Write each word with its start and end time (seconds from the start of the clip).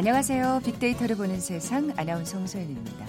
안녕하세요. 0.00 0.62
빅데이터를 0.64 1.14
보는 1.14 1.40
세상 1.40 1.92
아나운서 1.94 2.38
홍소연입니다. 2.38 3.06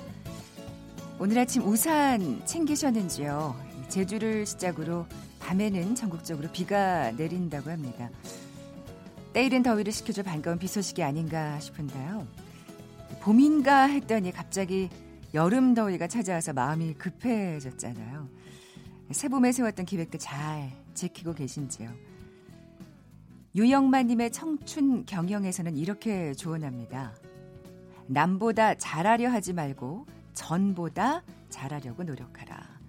오늘 1.19 1.39
아침 1.39 1.63
우산 1.63 2.45
챙기셨는지요? 2.45 3.55
제주를 3.87 4.45
시작으로 4.45 5.05
밤에는 5.39 5.95
전국적으로 5.95 6.49
비가 6.51 7.11
내린다고 7.11 7.71
합니다. 7.71 8.09
때이른 9.31 9.63
더위를 9.63 9.93
식혀줄 9.93 10.25
반가운 10.25 10.59
비 10.59 10.67
소식이 10.67 11.01
아닌가 11.01 11.57
싶은데요. 11.61 12.27
봄인가 13.21 13.83
했더니 13.83 14.33
갑자기 14.33 14.89
여름 15.33 15.73
더위가 15.73 16.07
찾아와서 16.07 16.51
마음이 16.51 16.95
급해졌잖아요. 16.95 18.27
새봄에 19.11 19.53
세웠던 19.53 19.85
기획들 19.85 20.19
잘 20.19 20.73
지키고 20.93 21.35
계신지요? 21.35 22.10
유영만님의 23.55 24.31
청춘 24.31 25.05
경영에서는 25.05 25.75
이렇게 25.75 26.33
조언합니다. 26.33 27.13
남보다 28.07 28.75
잘하려 28.75 29.29
하지 29.29 29.53
말고 29.53 30.05
전보다 30.33 31.23
잘하려고 31.49 32.03
노력하라. 32.03 32.79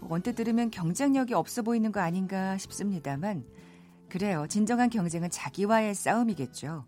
뭐 0.00 0.14
언뜻 0.14 0.34
들으면 0.34 0.70
경쟁력이 0.70 1.34
없어 1.34 1.62
보이는 1.62 1.92
거 1.92 2.00
아닌가 2.00 2.56
싶습니다만 2.56 3.44
그래요. 4.08 4.46
진정한 4.48 4.88
경쟁은 4.90 5.30
자기와의 5.30 5.94
싸움이겠죠. 5.94 6.86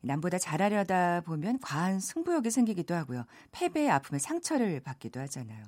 남보다 0.00 0.38
잘하려다 0.38 1.22
보면 1.22 1.58
과한 1.60 2.00
승부욕이 2.00 2.50
생기기도 2.50 2.94
하고요. 2.94 3.24
패배의 3.52 3.90
아픔에 3.90 4.18
상처를 4.18 4.80
받기도 4.80 5.20
하잖아요. 5.20 5.64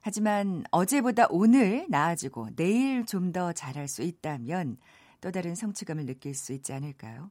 하지만 0.00 0.64
어제보다 0.70 1.26
오늘 1.30 1.86
나아지고 1.88 2.50
내일 2.56 3.06
좀 3.06 3.32
더 3.32 3.52
잘할 3.52 3.86
수 3.88 4.02
있다면 4.02 4.76
또 5.22 5.30
다른 5.30 5.54
성취감을 5.54 6.04
느낄 6.04 6.34
수 6.34 6.52
있지 6.52 6.74
않을까요? 6.74 7.30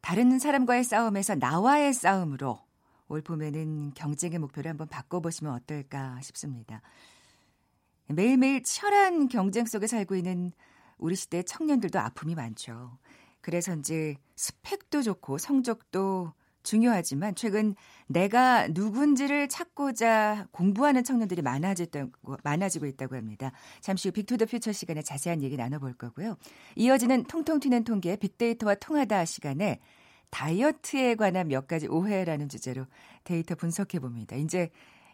다른 0.00 0.40
사람과의 0.40 0.82
싸움에서 0.82 1.36
나와의 1.36 1.92
싸움으로 1.92 2.58
올 3.08 3.20
봄에는 3.20 3.92
경쟁의 3.94 4.38
목표를 4.40 4.70
한번 4.70 4.88
바꿔보시면 4.88 5.52
어떨까 5.52 6.20
싶습니다. 6.22 6.80
매일매일 8.08 8.62
치열한 8.62 9.28
경쟁 9.28 9.66
속에 9.66 9.86
살고 9.86 10.16
있는 10.16 10.50
우리 10.96 11.14
시대 11.14 11.42
청년들도 11.42 11.98
아픔이 12.00 12.34
많죠. 12.34 12.98
그래서인지 13.42 14.16
스펙도 14.34 15.02
좋고 15.02 15.36
성적도 15.36 16.32
중요하지만 16.62 17.34
최근 17.34 17.74
내가 18.06 18.68
누군지를 18.68 19.48
찾고자 19.48 20.46
공부하는 20.52 21.04
청년들이 21.04 21.42
많아졌다고, 21.42 22.36
많아지고 22.42 22.86
있다고 22.86 23.16
합니다. 23.16 23.52
잠시 23.80 24.08
후 24.08 24.12
Big 24.12 24.25
to 24.25 24.33
the 24.33 24.46
Future 24.46 24.72
시간에 24.72 25.02
자세한 25.02 25.42
얘기 25.42 25.56
나눠볼 25.56 25.94
거고요. 25.94 26.36
이어지는 26.76 27.24
통통 27.24 27.60
튀는 27.60 27.84
통계 27.84 28.16
빅데이터와 28.16 28.76
통하다 28.76 29.24
시간에 29.24 29.80
다이어트에 30.30 31.14
관한 31.14 31.48
몇 31.48 31.66
가지 31.66 31.86
오해라는 31.86 32.48
주제로 32.48 32.86
데이터 33.24 33.54
분석해 33.54 33.98
봅니다. 33.98 34.36
이제 34.36 34.70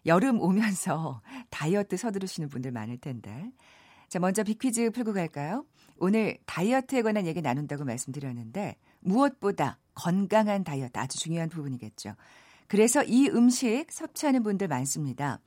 여름 0.06 0.40
오면서 0.40 1.20
다이어트 1.50 1.96
서두르시는 1.96 2.48
분들 2.48 2.70
많을 2.70 2.98
텐데. 2.98 3.50
자, 4.08 4.18
먼저 4.18 4.42
빅퀴즈 4.42 4.90
풀고 4.90 5.12
갈까요? 5.12 5.66
오늘 5.98 6.38
다이어트에 6.46 7.02
관한 7.02 7.26
얘기 7.26 7.42
나눈다고 7.42 7.84
말씀드렸는데 7.84 8.76
무엇보다 9.00 9.78
건강한 9.98 10.62
다이어트 10.62 10.96
아주 10.96 11.18
중요한 11.18 11.48
부분이겠죠. 11.48 12.14
그래서 12.68 13.02
이 13.02 13.28
음식 13.28 13.86
섭취하는 13.90 14.44
분들 14.44 14.68
많습니다. 14.68 15.40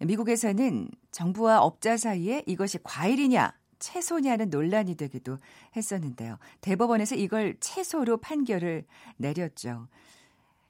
미국에서는 0.00 0.88
정부와 1.12 1.60
업자 1.60 1.96
사이에 1.96 2.42
이것이 2.46 2.78
과일이냐 2.82 3.52
채소냐는 3.78 4.50
논란이 4.50 4.96
되기도 4.96 5.38
했었는데요. 5.76 6.38
대법원에서 6.62 7.14
이걸 7.14 7.56
채소로 7.60 8.16
판결을 8.16 8.84
내렸죠. 9.18 9.86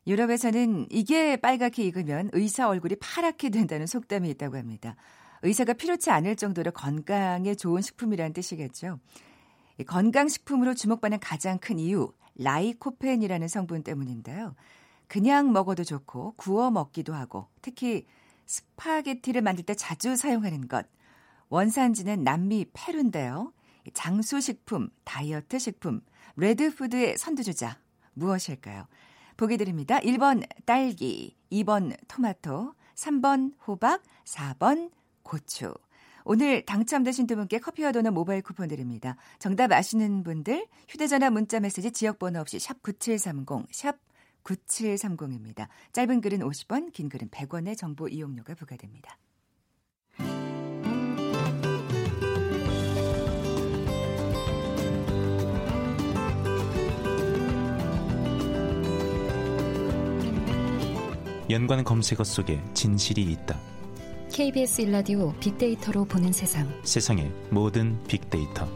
유럽에서는 0.06 0.86
이게 0.90 1.36
빨갛게 1.36 1.84
익으면 1.84 2.30
의사 2.32 2.68
얼굴이 2.68 2.96
파랗게 2.96 3.48
된다는 3.48 3.86
속담이 3.86 4.28
있다고 4.30 4.56
합니다. 4.58 4.94
의사가 5.42 5.72
필요치 5.72 6.10
않을 6.10 6.36
정도로 6.36 6.72
건강에 6.72 7.54
좋은 7.54 7.80
식품이라는 7.80 8.34
뜻이겠죠. 8.34 8.98
건강식품으로 9.84 10.74
주목받는 10.74 11.20
가장 11.20 11.58
큰 11.58 11.78
이유, 11.78 12.12
라이코펜이라는 12.36 13.48
성분 13.48 13.82
때문인데요. 13.82 14.54
그냥 15.08 15.52
먹어도 15.52 15.84
좋고 15.84 16.34
구워 16.36 16.70
먹기도 16.70 17.14
하고 17.14 17.48
특히 17.62 18.06
스파게티를 18.46 19.42
만들 19.42 19.64
때 19.64 19.74
자주 19.74 20.16
사용하는 20.16 20.68
것. 20.68 20.86
원산지는 21.48 22.24
남미 22.24 22.66
페루인데요. 22.72 23.52
장수식품, 23.94 24.90
다이어트 25.04 25.58
식품, 25.58 26.00
red 26.36 26.64
food의 26.64 27.18
선두주자 27.18 27.78
무엇일까요? 28.14 28.86
보기 29.36 29.56
드립니다. 29.58 30.00
1번 30.00 30.44
딸기, 30.64 31.36
2번 31.52 31.96
토마토, 32.08 32.74
3번 32.94 33.52
호박, 33.66 34.02
4번 34.24 34.90
고추. 35.22 35.74
오늘 36.28 36.66
당첨되신 36.66 37.28
두 37.28 37.36
분께 37.36 37.60
커피와 37.60 37.92
도넛 37.92 38.12
모바일 38.12 38.42
쿠폰 38.42 38.66
드립니다. 38.66 39.14
정답 39.38 39.70
아시는 39.70 40.24
분들 40.24 40.66
휴대전화 40.88 41.30
문자 41.30 41.60
메시지 41.60 41.92
지역번호 41.92 42.40
없이 42.40 42.58
샵 42.58 42.82
9730, 42.82 43.68
샵 43.70 43.96
9730입니다. 44.42 45.68
짧은 45.92 46.20
글은 46.20 46.40
50원, 46.40 46.92
긴 46.92 47.08
글은 47.08 47.28
100원의 47.28 47.78
정보 47.78 48.08
이용료가 48.08 48.54
부과됩니다. 48.56 49.16
연관 61.48 61.84
검색어 61.84 62.24
속에 62.24 62.60
진실이 62.74 63.22
있다. 63.22 63.75
KBS 64.36 64.82
일라디오 64.82 65.32
빅데이터로 65.40 66.04
보는 66.04 66.30
세상. 66.30 66.68
세상의 66.82 67.32
모든 67.50 67.98
빅데이터. 68.04 68.68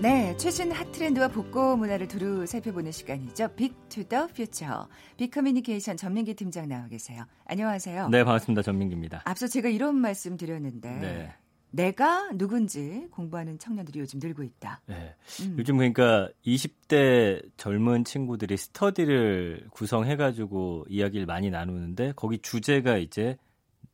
네, 0.00 0.34
최신 0.38 0.72
핫트렌드와 0.72 1.28
복고 1.28 1.76
문화를 1.76 2.08
두루 2.08 2.46
살펴보는 2.46 2.92
시간이죠. 2.92 3.48
빅투더 3.56 4.28
퓨처. 4.28 4.88
빅커뮤니케이션 5.18 5.98
전민기 5.98 6.32
팀장 6.32 6.66
나와 6.66 6.88
계세요. 6.88 7.26
안녕하세요. 7.44 8.08
네, 8.08 8.24
반갑습니다. 8.24 8.62
전민기입니다. 8.62 9.20
앞서 9.26 9.48
제가 9.48 9.68
이런 9.68 9.96
말씀 9.96 10.38
드렸는데 10.38 10.88
네. 10.88 11.34
내가 11.70 12.30
누군지 12.32 13.06
공부하는 13.10 13.58
청년들이 13.58 14.00
요즘 14.00 14.18
늘고 14.20 14.42
있다. 14.42 14.80
네. 14.86 15.14
음. 15.42 15.56
요즘 15.58 15.76
그러니까 15.76 16.28
20대 16.46 17.42
젊은 17.56 18.04
친구들이 18.04 18.56
스터디를 18.56 19.66
구성해가지고 19.70 20.86
이야기를 20.88 21.26
많이 21.26 21.50
나누는데 21.50 22.12
거기 22.16 22.38
주제가 22.38 22.96
이제 22.96 23.36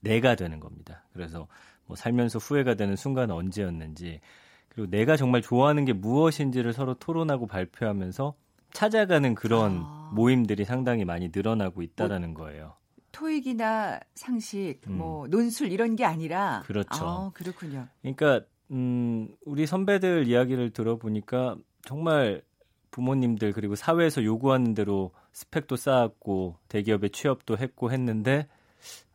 내가 0.01 0.35
되는 0.37 0.61
겁니다. 0.61 1.05
그래서 1.13 1.49
뭐 1.87 1.97
살면서 1.97 2.39
후회가 2.39 2.75
되는 2.75 2.97
순간 2.97 3.31
언제였는지 3.31 4.21
그리고 4.69 4.91
내가 4.91 5.17
정말 5.17 5.43
좋아하는 5.43 5.85
게 5.85 5.93
무엇인지를 5.93 6.73
서로 6.73 6.95
토론하고 6.95 7.47
발표하면서 7.47 8.35
찾아가는 8.73 9.35
그런 9.35 9.83
아. 9.85 10.11
모임들이 10.15 10.65
상당히 10.65 11.05
많이 11.05 11.31
늘어나고 11.35 11.83
있다라는 11.83 12.35
뭐, 12.35 12.45
거예요. 12.45 12.75
토익이나 13.15 14.01
상식, 14.15 14.81
음. 14.89 14.99
뭐 14.99 15.27
논술 15.29 15.71
이런 15.71 15.97
게 15.97 16.05
아니라 16.05 16.63
그렇죠. 16.67 16.89
아, 16.91 17.31
그렇군요. 17.33 17.87
그러니까 18.03 18.43
음, 18.73 19.29
우리 19.45 19.67
선배들 19.67 20.27
이야기를 20.27 20.71
들어보니까 20.71 21.57
정말 21.83 22.43
부모님들 22.91 23.53
그리고 23.53 23.77
사회에서 23.77 24.25
요구하는 24.25 24.75
대로 24.75 25.13
스펙도 25.33 25.77
쌓았고 25.77 26.57
대기업에 26.69 27.09
취업도 27.09 27.59
했고 27.59 27.93
했는데 27.93 28.47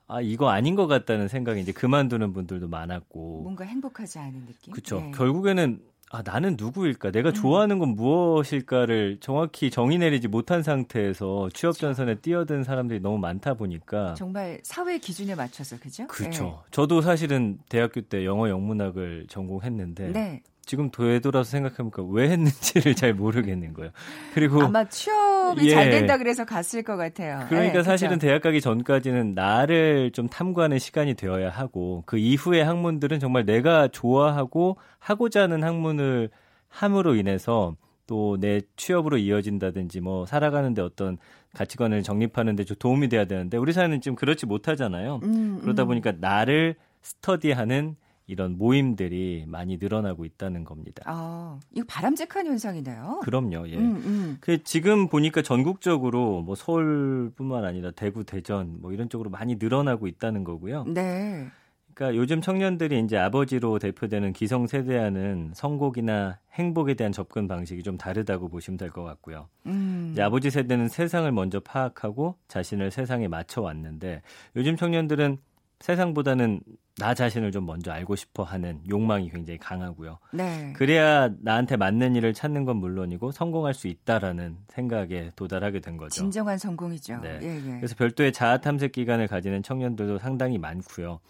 아 0.07 0.21
이거 0.21 0.49
아닌 0.49 0.75
것 0.75 0.87
같다는 0.87 1.27
생각이 1.27 1.61
이제 1.61 1.71
그만두는 1.71 2.33
분들도 2.33 2.67
많았고 2.67 3.41
뭔가 3.43 3.63
행복하지 3.63 4.19
않은 4.19 4.45
느낌. 4.45 4.73
그렇죠. 4.73 4.99
네. 4.99 5.11
결국에는 5.11 5.81
아, 6.11 6.23
나는 6.23 6.55
누구일까? 6.57 7.11
내가 7.11 7.29
음. 7.29 7.33
좋아하는 7.33 7.77
건 7.77 7.89
무엇일까를 7.89 9.17
정확히 9.19 9.69
정의 9.69 9.99
내리지 9.99 10.27
못한 10.27 10.63
상태에서 10.63 11.49
취업 11.53 11.77
전선에 11.77 12.15
뛰어든 12.15 12.63
사람들이 12.63 12.99
너무 12.99 13.19
많다 13.19 13.53
보니까 13.53 14.15
정말 14.15 14.59
사회 14.63 14.97
기준에 14.97 15.35
맞춰서 15.35 15.77
그죠? 15.77 16.07
그렇죠. 16.07 16.43
네. 16.43 16.55
저도 16.71 17.01
사실은 17.01 17.59
대학교 17.69 18.01
때 18.01 18.25
영어 18.25 18.49
영문학을 18.49 19.27
전공했는데 19.29 20.11
네. 20.11 20.41
지금 20.69 20.91
되돌아서 20.91 21.49
생각해보니까 21.49 22.03
왜 22.11 22.29
했는지를 22.29 22.93
잘 22.93 23.15
모르겠는 23.15 23.73
거예요. 23.73 23.89
그리고 24.35 24.61
아마 24.61 24.87
취업이 24.87 25.65
예. 25.65 25.71
잘 25.71 25.89
된다 25.89 26.19
그래서 26.19 26.45
갔을 26.45 26.83
것 26.83 26.95
같아요. 26.95 27.47
그러니까 27.49 27.79
네, 27.79 27.83
사실은 27.83 28.19
그렇죠. 28.19 28.27
대학 28.27 28.43
가기 28.43 28.61
전까지는 28.61 29.33
나를 29.33 30.11
좀 30.11 30.29
탐구하는 30.29 30.77
시간이 30.77 31.15
되어야 31.15 31.49
하고 31.49 32.03
그 32.05 32.19
이후의 32.19 32.63
학문들은 32.63 33.19
정말 33.19 33.45
내가 33.45 33.87
좋아하고 33.87 34.77
하고자 34.99 35.41
하는 35.41 35.63
학문을 35.63 36.29
함으로 36.67 37.15
인해서 37.15 37.75
또 38.05 38.37
내 38.39 38.61
취업으로 38.75 39.17
이어진다든지 39.17 40.01
뭐 40.01 40.27
살아가는데 40.27 40.83
어떤 40.83 41.17
가치관을 41.55 42.03
정립하는데 42.03 42.63
좀 42.63 42.77
도움이 42.77 43.09
돼야 43.09 43.25
되는데 43.25 43.57
우리 43.57 43.73
사회는 43.73 44.01
지금 44.01 44.15
그렇지 44.15 44.45
못하잖아요. 44.45 45.19
음, 45.23 45.59
그러다 45.61 45.83
음. 45.83 45.87
보니까 45.87 46.13
나를 46.19 46.75
스터디하는 47.01 47.95
이런 48.29 48.57
모임들이 48.59 49.45
많이 49.47 49.77
늘어나고 49.77 50.23
있다는 50.23 50.63
겁니다. 50.63 51.01
아, 51.07 51.59
이거 51.73 51.83
바람직한 51.87 52.45
현상이네요. 52.45 53.21
그럼요. 53.23 53.67
예. 53.69 53.77
음, 53.77 53.95
음. 54.05 54.37
그 54.39 54.63
지금 54.63 55.07
보니까 55.07 55.41
전국적으로 55.41 56.41
뭐 56.43 56.53
서울뿐만 56.53 57.65
아니라 57.65 57.89
대구, 57.91 58.23
대전 58.23 58.77
뭐 58.81 58.93
이런 58.93 59.09
쪽으로 59.09 59.31
많이 59.31 59.55
늘어나고 59.55 60.07
있다는 60.07 60.43
거고요. 60.43 60.83
네. 60.85 61.47
그러니까 61.95 62.15
요즘 62.17 62.39
청년들이 62.39 62.99
이제 62.99 63.17
아버지로 63.17 63.77
대표되는 63.79 64.31
기성 64.31 64.67
세대와는 64.67 65.51
선곡이나 65.53 66.37
행복에 66.53 66.93
대한 66.93 67.11
접근 67.11 67.47
방식이 67.47 67.83
좀 67.83 67.97
다르다고 67.97 68.47
보시면 68.47 68.77
될 68.77 68.91
것 68.91 69.03
같고요. 69.03 69.49
음. 69.65 70.11
이제 70.13 70.21
아버지 70.21 70.49
세대는 70.49 70.87
세상을 70.87 71.29
먼저 71.31 71.59
파악하고 71.59 72.35
자신을 72.47 72.91
세상에 72.91 73.27
맞춰 73.27 73.61
왔는데 73.61 74.21
요즘 74.55 74.77
청년들은 74.77 75.39
세상보다는 75.79 76.61
나 76.97 77.13
자신을 77.13 77.51
좀 77.51 77.65
먼저 77.65 77.91
알고 77.91 78.17
싶어 78.17 78.43
하는 78.43 78.81
욕망이 78.89 79.29
굉장히 79.29 79.57
강하고요. 79.57 80.19
네. 80.33 80.73
그래야 80.75 81.29
나한테 81.39 81.77
맞는 81.77 82.15
일을 82.15 82.33
찾는 82.33 82.65
건 82.65 82.77
물론이고 82.77 83.31
성공할 83.31 83.73
수 83.73 83.87
있다라는 83.87 84.57
생각에 84.67 85.31
도달하게 85.37 85.79
된 85.79 85.95
거죠. 85.95 86.09
진정한 86.09 86.57
성공이죠. 86.57 87.21
네. 87.21 87.39
예, 87.41 87.55
예. 87.55 87.75
그래서 87.77 87.95
별도의 87.95 88.33
자아 88.33 88.57
탐색 88.57 88.91
기간을 88.91 89.27
가지는 89.27 89.63
청년들도 89.63 90.19
상당히 90.19 90.57
많고요. 90.57 91.21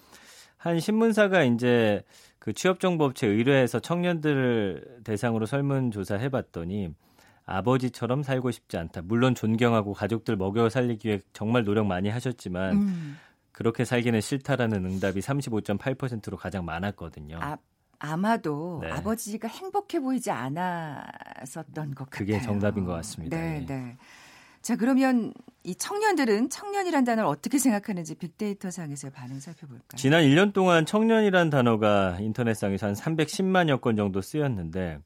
한 0.58 0.80
신문사가 0.80 1.44
이제 1.44 2.02
그 2.40 2.52
취업정보업체 2.52 3.28
의뢰해서 3.28 3.80
청년들을 3.80 5.02
대상으로 5.04 5.46
설문조사 5.46 6.16
해봤더니 6.16 6.94
아버지처럼 7.46 8.24
살고 8.24 8.52
싶지 8.52 8.78
않다. 8.78 9.02
물론 9.04 9.36
존경하고 9.36 9.94
가족들 9.94 10.36
먹여 10.36 10.70
살리기 10.70 11.08
위해 11.08 11.20
정말 11.34 11.64
노력 11.64 11.86
많이 11.86 12.10
하셨지만 12.10 12.74
음. 12.74 13.18
그렇게 13.60 13.84
살기는 13.84 14.22
싫다라는 14.22 14.86
응답이 14.86 15.20
35.8%로 15.20 16.38
가장 16.38 16.64
많았거든요. 16.64 17.40
아, 17.42 17.58
아마도 18.00 18.80
네. 18.82 18.90
아버지가 18.90 19.50
행복해 19.50 20.00
보이지 20.00 20.32
않았었던 20.32 21.94
것 21.94 22.10
그게 22.10 22.36
같아요. 22.36 22.48
정답인 22.54 22.86
것 22.86 22.94
같습니다. 22.94 23.36
네, 23.36 23.58
예. 23.62 23.66
네. 23.66 23.98
자, 24.62 24.78
그러면 24.78 25.34
이 25.66 25.76
청년들은 25.76 26.50
청년이란 26.50 27.04
단어를 27.04 27.30
어떻게 27.30 27.58
생각하는지 27.58 28.16
빅데이터 28.16 28.72
상에서의 28.72 29.12
반응 29.12 29.42
살펴볼까요? 29.42 29.98
지난 29.98 30.24
1년 30.24 30.54
동안 30.54 30.86
청년이란 30.86 31.50
단어가 31.50 32.18
인터넷상에서 32.22 32.88
한 32.88 32.94
310만여 32.94 33.82
건 33.82 33.98
정도 33.98 34.22
쓰였는데 34.22 35.00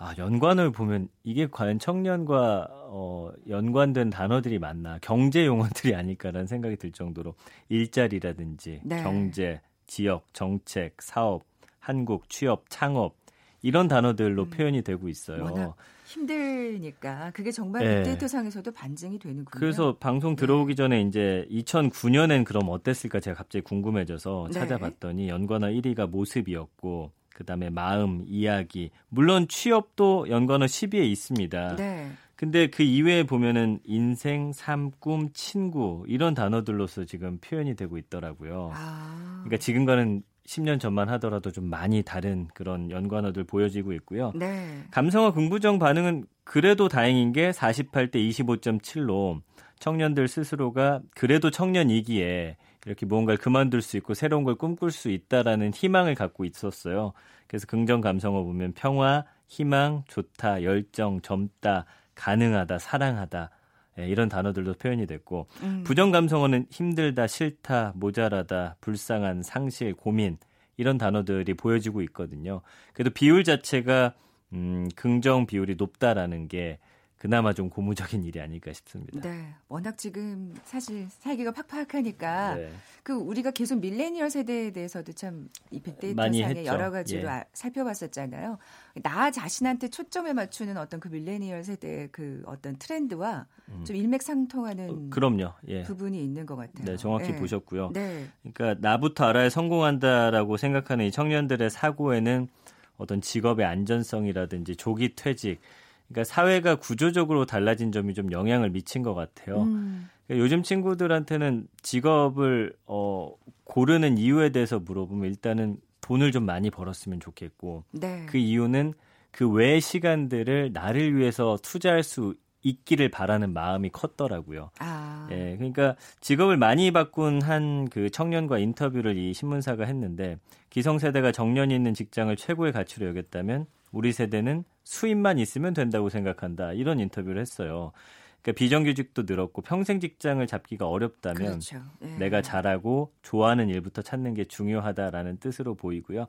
아, 0.00 0.14
연관을 0.16 0.70
보면 0.70 1.08
이게 1.24 1.48
과연 1.48 1.80
청년과 1.80 2.68
어, 2.70 3.32
연관된 3.48 4.10
단어들이 4.10 4.60
맞나 4.60 4.98
경제 5.02 5.44
용어들이 5.44 5.94
아닐까라는 5.94 6.46
생각이 6.46 6.76
들 6.76 6.92
정도로 6.92 7.34
일자리라든지 7.68 8.80
네. 8.84 9.02
경제, 9.02 9.60
지역, 9.88 10.32
정책, 10.32 11.02
사업, 11.02 11.44
한국, 11.80 12.28
취업, 12.28 12.64
창업 12.68 13.16
이런 13.60 13.88
단어들로 13.88 14.44
음, 14.44 14.50
표현이 14.50 14.82
되고 14.82 15.08
있어요. 15.08 15.74
힘들니까 16.06 17.32
그게 17.34 17.50
정말 17.50 17.84
네. 17.84 17.96
빅데이터 17.96 18.28
상에서도 18.28 18.70
반증이 18.70 19.18
되는군요. 19.18 19.50
그래서 19.50 19.96
방송 19.98 20.36
네. 20.36 20.40
들어오기 20.40 20.76
전에 20.76 21.02
이제 21.02 21.46
2009년엔 21.50 22.44
그럼 22.44 22.68
어땠을까 22.68 23.18
제가 23.20 23.36
갑자기 23.36 23.64
궁금해져서 23.64 24.48
네. 24.52 24.52
찾아봤더니 24.52 25.28
연관어 25.28 25.66
1위가 25.66 26.08
모습이었고 26.08 27.10
그다음에 27.38 27.70
마음, 27.70 28.24
이야기. 28.26 28.90
물론 29.08 29.46
취업도 29.46 30.28
연관어 30.28 30.66
10위에 30.66 31.04
있습니다. 31.04 31.76
네. 31.76 32.10
근데 32.34 32.66
그 32.66 32.82
이외에 32.82 33.22
보면은 33.22 33.78
인생, 33.84 34.52
삶, 34.52 34.90
꿈, 34.98 35.28
친구 35.32 36.04
이런 36.08 36.34
단어들로서 36.34 37.04
지금 37.04 37.38
표현이 37.38 37.76
되고 37.76 37.96
있더라고요. 37.96 38.72
아. 38.74 39.42
그러니까 39.44 39.56
지금과는 39.58 40.22
10년 40.46 40.80
전만 40.80 41.08
하더라도 41.10 41.52
좀 41.52 41.66
많이 41.66 42.02
다른 42.02 42.48
그런 42.54 42.90
연관어들 42.90 43.44
보여지고 43.44 43.92
있고요. 43.92 44.32
네. 44.34 44.82
감성어 44.90 45.32
긍부정 45.32 45.78
반응은 45.78 46.24
그래도 46.42 46.88
다행인 46.88 47.32
게 47.32 47.50
48대 47.50 48.16
25.7로 48.16 49.40
청년들 49.78 50.26
스스로가 50.26 51.02
그래도 51.14 51.50
청년이기에 51.50 52.56
이렇게 52.88 53.04
무언가를 53.04 53.36
그만둘 53.36 53.82
수 53.82 53.98
있고 53.98 54.14
새로운 54.14 54.44
걸 54.44 54.54
꿈꿀 54.54 54.90
수 54.90 55.10
있다라는 55.10 55.72
희망을 55.74 56.14
갖고 56.14 56.46
있었어요. 56.46 57.12
그래서 57.46 57.66
긍정 57.66 58.00
감성어 58.00 58.42
보면 58.42 58.72
평화, 58.72 59.24
희망, 59.46 60.04
좋다, 60.08 60.62
열정, 60.62 61.20
젊다, 61.20 61.84
가능하다, 62.14 62.78
사랑하다 62.78 63.50
예, 63.98 64.08
이런 64.08 64.28
단어들도 64.30 64.74
표현이 64.74 65.06
됐고 65.06 65.48
음. 65.62 65.84
부정 65.84 66.10
감성어는 66.10 66.66
힘들다, 66.70 67.26
싫다, 67.26 67.92
모자라다, 67.94 68.76
불쌍한, 68.80 69.42
상실, 69.42 69.94
고민 69.94 70.38
이런 70.78 70.96
단어들이 70.96 71.54
보여지고 71.54 72.00
있거든요. 72.02 72.62
그래도 72.94 73.10
비율 73.10 73.44
자체가 73.44 74.14
음, 74.54 74.88
긍정 74.96 75.46
비율이 75.46 75.74
높다라는 75.76 76.48
게 76.48 76.78
그나마 77.18 77.52
좀 77.52 77.68
고무적인 77.68 78.22
일이 78.24 78.40
아닐까 78.40 78.72
싶습니다. 78.72 79.20
네. 79.28 79.52
워낙 79.68 79.98
지금 79.98 80.54
사실 80.64 81.08
살기가 81.10 81.50
팍팍하니까 81.50 82.54
네. 82.54 82.70
그 83.02 83.12
우리가 83.12 83.50
계속 83.50 83.80
밀레니얼 83.80 84.30
세대에 84.30 84.70
대해서도 84.70 85.12
참이 85.12 85.48
빅데이터 85.82 86.14
많이 86.14 86.42
상에 86.42 86.54
했죠. 86.60 86.72
여러 86.72 86.90
가지로 86.92 87.22
예. 87.22 87.26
아- 87.26 87.44
살펴봤었잖아요. 87.52 88.58
나 89.02 89.30
자신한테 89.32 89.88
초점을 89.88 90.32
맞추는 90.32 90.76
어떤 90.76 91.00
그 91.00 91.08
밀레니얼 91.08 91.64
세대의 91.64 92.08
그 92.12 92.42
어떤 92.46 92.76
트렌드와 92.76 93.46
음. 93.70 93.84
좀 93.84 93.96
일맥상통하는 93.96 94.90
어, 94.90 95.06
그럼요. 95.10 95.52
예. 95.66 95.82
부분이 95.82 96.22
있는 96.22 96.46
것 96.46 96.54
같아요. 96.54 96.84
네, 96.84 96.96
정확히 96.96 97.30
예. 97.32 97.36
보셨고요. 97.36 97.90
네. 97.94 98.26
그러니까 98.52 98.76
나부터 98.80 99.24
알아야 99.24 99.50
성공한다라고 99.50 100.56
생각하는 100.56 101.06
이 101.06 101.10
청년들의 101.10 101.68
사고에는 101.68 102.48
어떤 102.96 103.20
직업의 103.20 103.66
안전성이라든지 103.66 104.76
조기 104.76 105.14
퇴직, 105.16 105.60
그러니까 106.08 106.24
사회가 106.24 106.76
구조적으로 106.76 107.46
달라진 107.46 107.92
점이 107.92 108.14
좀 108.14 108.32
영향을 108.32 108.70
미친 108.70 109.02
것 109.02 109.14
같아요. 109.14 109.62
음. 109.62 110.08
그러니까 110.26 110.44
요즘 110.44 110.62
친구들한테는 110.62 111.68
직업을 111.82 112.74
어, 112.86 113.30
고르는 113.64 114.18
이유에 114.18 114.50
대해서 114.50 114.78
물어보면 114.78 115.28
일단은 115.30 115.78
돈을 116.00 116.32
좀 116.32 116.44
많이 116.44 116.70
벌었으면 116.70 117.20
좋겠고 117.20 117.84
네. 117.92 118.24
그 118.26 118.38
이유는 118.38 118.94
그 119.30 119.48
외의 119.50 119.80
시간들을 119.80 120.70
나를 120.72 121.14
위해서 121.16 121.58
투자할 121.62 122.02
수 122.02 122.34
있기를 122.62 123.10
바라는 123.10 123.52
마음이 123.52 123.90
컸더라고요. 123.90 124.70
아. 124.80 125.28
예, 125.30 125.54
그러니까 125.56 125.94
직업을 126.20 126.56
많이 126.56 126.90
바꾼 126.90 127.40
한 127.42 127.86
그 127.90 128.10
청년과 128.10 128.58
인터뷰를 128.58 129.16
이 129.16 129.32
신문사가 129.32 129.84
했는데 129.84 130.38
기성세대가 130.70 131.32
정년이 131.32 131.74
있는 131.74 131.94
직장을 131.94 132.34
최고의 132.36 132.72
가치로 132.72 133.06
여겼다면 133.08 133.66
우리 133.92 134.12
세대는 134.12 134.64
수입만 134.88 135.38
있으면 135.38 135.74
된다고 135.74 136.08
생각한다. 136.08 136.72
이런 136.72 136.98
인터뷰를 136.98 137.38
했어요. 137.42 137.92
그러니까 138.40 138.58
비정규직도 138.58 139.24
늘었고 139.26 139.60
평생 139.60 140.00
직장을 140.00 140.44
잡기가 140.46 140.88
어렵다면 140.88 141.36
그렇죠. 141.36 141.82
예. 142.02 142.06
내가 142.16 142.40
잘하고 142.40 143.12
좋아하는 143.20 143.68
일부터 143.68 144.00
찾는 144.00 144.32
게 144.32 144.44
중요하다라는 144.44 145.40
뜻으로 145.40 145.74
보이고요. 145.74 146.26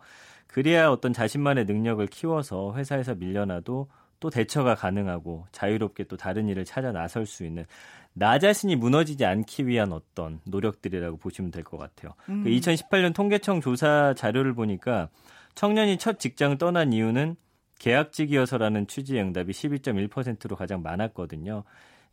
그래야 0.48 0.90
어떤 0.90 1.14
자신만의 1.14 1.66
능력을 1.66 2.06
키워서 2.08 2.74
회사에서 2.76 3.16
밀려나도 3.16 3.88
또 4.20 4.30
대처가 4.30 4.76
가능하고 4.76 5.46
자유롭게 5.54 6.04
또 6.06 6.18
다른 6.18 6.50
일을 6.50 6.66
찾아 6.66 6.92
나설 6.92 7.26
수 7.26 7.46
있는 7.46 7.64
나 8.12 8.40
자신이 8.40 8.76
무너지지 8.76 9.24
않기 9.24 9.68
위한 9.68 9.94
어떤 9.94 10.42
노력들이라고 10.44 11.16
보시면 11.16 11.52
될 11.52 11.64
것 11.64 11.78
같아요. 11.78 12.12
음. 12.28 12.44
그 12.44 12.50
2018년 12.50 13.14
통계청 13.16 13.62
조사 13.62 14.14
자료를 14.18 14.54
보니까 14.54 15.08
청년이 15.56 15.98
첫 15.98 16.20
직장을 16.20 16.58
떠난 16.58 16.92
이유는 16.92 17.38
계약직이어서라는 17.80 18.88
취지의 18.88 19.24
응답이 19.24 19.52
12.1%로 19.52 20.56
가장 20.56 20.82
많았거든요. 20.84 21.64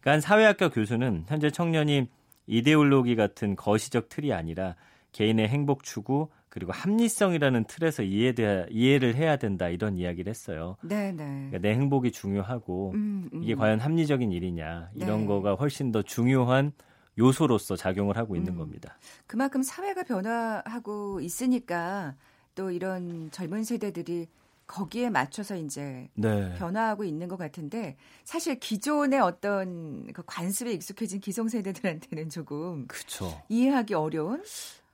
그러니까 0.00 0.12
한 0.12 0.20
사회학과 0.20 0.70
교수는 0.70 1.25
현재 1.26 1.50
청년이 1.50 2.08
이데올로기 2.46 3.16
같은 3.16 3.56
거시적 3.56 4.08
틀이 4.08 4.32
아니라 4.32 4.76
개인의 5.12 5.49
행복 5.49 5.82
추구 5.82 6.28
그리고 6.49 6.73
합리성이라는 6.73 7.64
틀에서 7.64 8.02
이해돼, 8.02 8.68
이해를 8.70 9.14
해야 9.14 9.37
된다 9.37 9.68
이런 9.68 9.96
이야기를 9.99 10.30
했어요. 10.30 10.76
네, 10.82 11.12
네. 11.12 11.25
그러니까 11.25 11.58
내 11.58 11.75
행복이 11.75 12.12
중요하고 12.12 12.92
음, 12.94 13.28
음. 13.35 13.42
이게 13.42 13.54
과연 13.54 13.80
합리적인 13.80 14.32
일이냐 14.32 14.90
이런 14.94 15.20
네. 15.23 15.26
거가 15.26 15.54
훨씬 15.54 15.92
더 15.92 16.00
중요한 16.00 16.73
요소로서 17.18 17.76
작용을 17.76 18.16
하고 18.16 18.37
있는 18.37 18.54
음. 18.54 18.58
겁니다. 18.58 18.96
그만큼 19.26 19.62
사회가 19.62 20.04
변화하고 20.04 21.20
있으니까 21.20 22.14
또 22.54 22.70
이런 22.70 23.30
젊은 23.32 23.64
세대들이 23.64 24.28
거기에 24.66 25.11
맞춰서 25.11 25.56
이제 25.56 26.08
네. 26.14 26.54
변화하고 26.58 27.04
있는 27.04 27.28
것 27.28 27.37
같은데 27.37 27.96
사실 28.25 28.58
기존의 28.58 29.20
어떤 29.20 30.12
그 30.12 30.23
관습에 30.26 30.73
익숙해진 30.73 31.20
기성세대들한테는 31.20 32.28
조금 32.30 32.87
그렇죠. 32.88 33.40
이해하기 33.49 33.94
어려운 33.94 34.42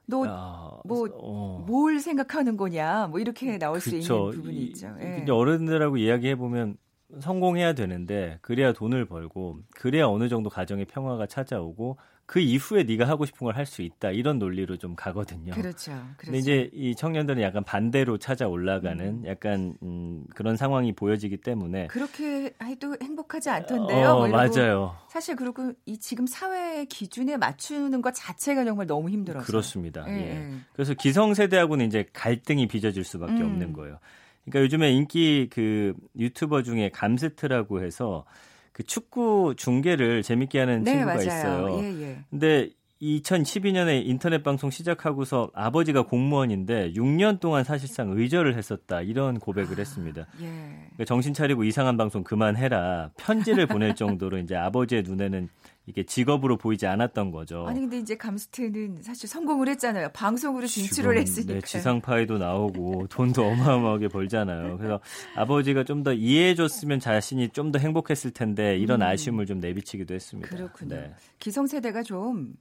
너 0.04 0.80
뭐, 0.84 1.08
어. 1.14 1.64
뭘 1.66 2.00
생각하는 2.00 2.56
거냐 2.56 3.06
뭐 3.06 3.18
이렇게 3.20 3.56
나올 3.58 3.80
수 3.80 3.90
그쵸. 3.92 4.18
있는 4.30 4.36
부분이 4.36 4.56
이- 4.56 4.64
있죠. 4.66 4.94
예. 5.00 5.20
이제 5.22 5.32
어른들하고 5.32 5.96
이야기해 5.96 6.36
보면 6.36 6.76
성공해야 7.20 7.74
되는데 7.74 8.38
그래야 8.42 8.72
돈을 8.72 9.04
벌고 9.06 9.60
그래야 9.74 10.06
어느 10.06 10.28
정도 10.28 10.48
가정의 10.50 10.84
평화가 10.86 11.26
찾아오고 11.26 11.98
그 12.24 12.38
이후에 12.40 12.84
네가 12.84 13.06
하고 13.06 13.26
싶은 13.26 13.44
걸 13.44 13.56
할 13.56 13.66
수 13.66 13.82
있다 13.82 14.10
이런 14.10 14.38
논리로 14.38 14.76
좀 14.78 14.94
가거든요. 14.96 15.52
그렇죠. 15.52 15.92
그렇죠. 15.92 16.14
근데 16.16 16.38
이제 16.38 16.70
이 16.72 16.94
청년들은 16.94 17.42
약간 17.42 17.62
반대로 17.64 18.16
찾아 18.16 18.48
올라가는 18.48 19.04
음. 19.06 19.26
약간 19.26 19.74
음, 19.82 20.24
그런 20.34 20.56
상황이 20.56 20.94
보여지기 20.94 21.38
때문에 21.38 21.88
그렇게 21.88 22.54
해도 22.62 22.96
행복하지 23.02 23.50
않던데요. 23.50 24.08
어, 24.08 24.18
뭐 24.20 24.28
맞아요. 24.28 24.96
사실 25.10 25.36
그리고 25.36 25.72
이 25.84 25.98
지금 25.98 26.26
사회 26.26 26.86
기준에 26.86 27.36
맞추는 27.36 28.00
것 28.00 28.12
자체가 28.14 28.64
정말 28.64 28.86
너무 28.86 29.10
힘들어서 29.10 29.44
그렇습니다. 29.44 30.06
예. 30.08 30.12
예. 30.12 30.52
그래서 30.72 30.94
기성세대하고는 30.94 31.86
이제 31.86 32.06
갈등이 32.14 32.68
빚어질 32.68 33.04
수밖에 33.04 33.42
음. 33.42 33.46
없는 33.46 33.72
거예요. 33.74 33.98
그러니까 34.44 34.64
요즘에 34.64 34.92
인기 34.92 35.48
그 35.50 35.94
유튜버 36.18 36.62
중에 36.62 36.90
감스트라고 36.90 37.82
해서 37.82 38.24
그 38.72 38.82
축구 38.82 39.54
중계를 39.56 40.22
재밌게 40.22 40.58
하는 40.58 40.82
네, 40.82 40.92
친구가 40.92 41.14
맞아요. 41.14 41.26
있어요. 41.26 41.82
예, 41.82 42.02
예. 42.02 42.18
근데 42.30 42.70
2012년에 43.02 44.06
인터넷 44.06 44.42
방송 44.44 44.70
시작하고서 44.70 45.50
아버지가 45.54 46.02
공무원인데 46.02 46.92
6년 46.92 47.40
동안 47.40 47.64
사실상 47.64 48.10
의절을 48.10 48.56
했었다 48.56 49.02
이런 49.02 49.40
고백을 49.40 49.74
아, 49.74 49.78
했습니다. 49.78 50.26
예. 50.40 50.46
그러니까 50.46 51.04
정신 51.06 51.34
차리고 51.34 51.64
이상한 51.64 51.96
방송 51.96 52.22
그만해라 52.22 53.10
편지를 53.16 53.66
보낼 53.66 53.94
정도로 53.96 54.38
이제 54.38 54.54
아버지의 54.54 55.02
눈에는 55.02 55.48
이게 55.86 56.04
직업으로 56.04 56.56
보이지 56.58 56.86
않았던 56.86 57.32
거죠. 57.32 57.66
아니 57.66 57.80
근데 57.80 57.98
이제 57.98 58.16
감스트는 58.16 59.02
사실 59.02 59.28
성공을 59.28 59.68
했잖아요. 59.68 60.10
방송으로 60.12 60.66
진출을 60.68 61.18
했으니까. 61.18 61.54
네, 61.54 61.60
지상파에도 61.60 62.38
나오고 62.38 63.08
돈도 63.08 63.44
어마어마하게 63.44 64.08
벌잖아요. 64.08 64.78
그래서 64.78 65.00
아버지가 65.34 65.84
좀 65.84 66.02
더 66.04 66.12
이해해줬으면 66.12 67.00
자신이 67.00 67.48
좀 67.50 67.72
더 67.72 67.78
행복했을 67.78 68.30
텐데 68.32 68.76
이런 68.78 69.02
음. 69.02 69.06
아쉬움을 69.06 69.46
좀 69.46 69.58
내비치기도 69.60 70.14
했습니다. 70.14 70.48
그렇군요. 70.48 70.94
네. 70.96 71.14
기성세대가 71.38 72.02
좀 72.02 72.54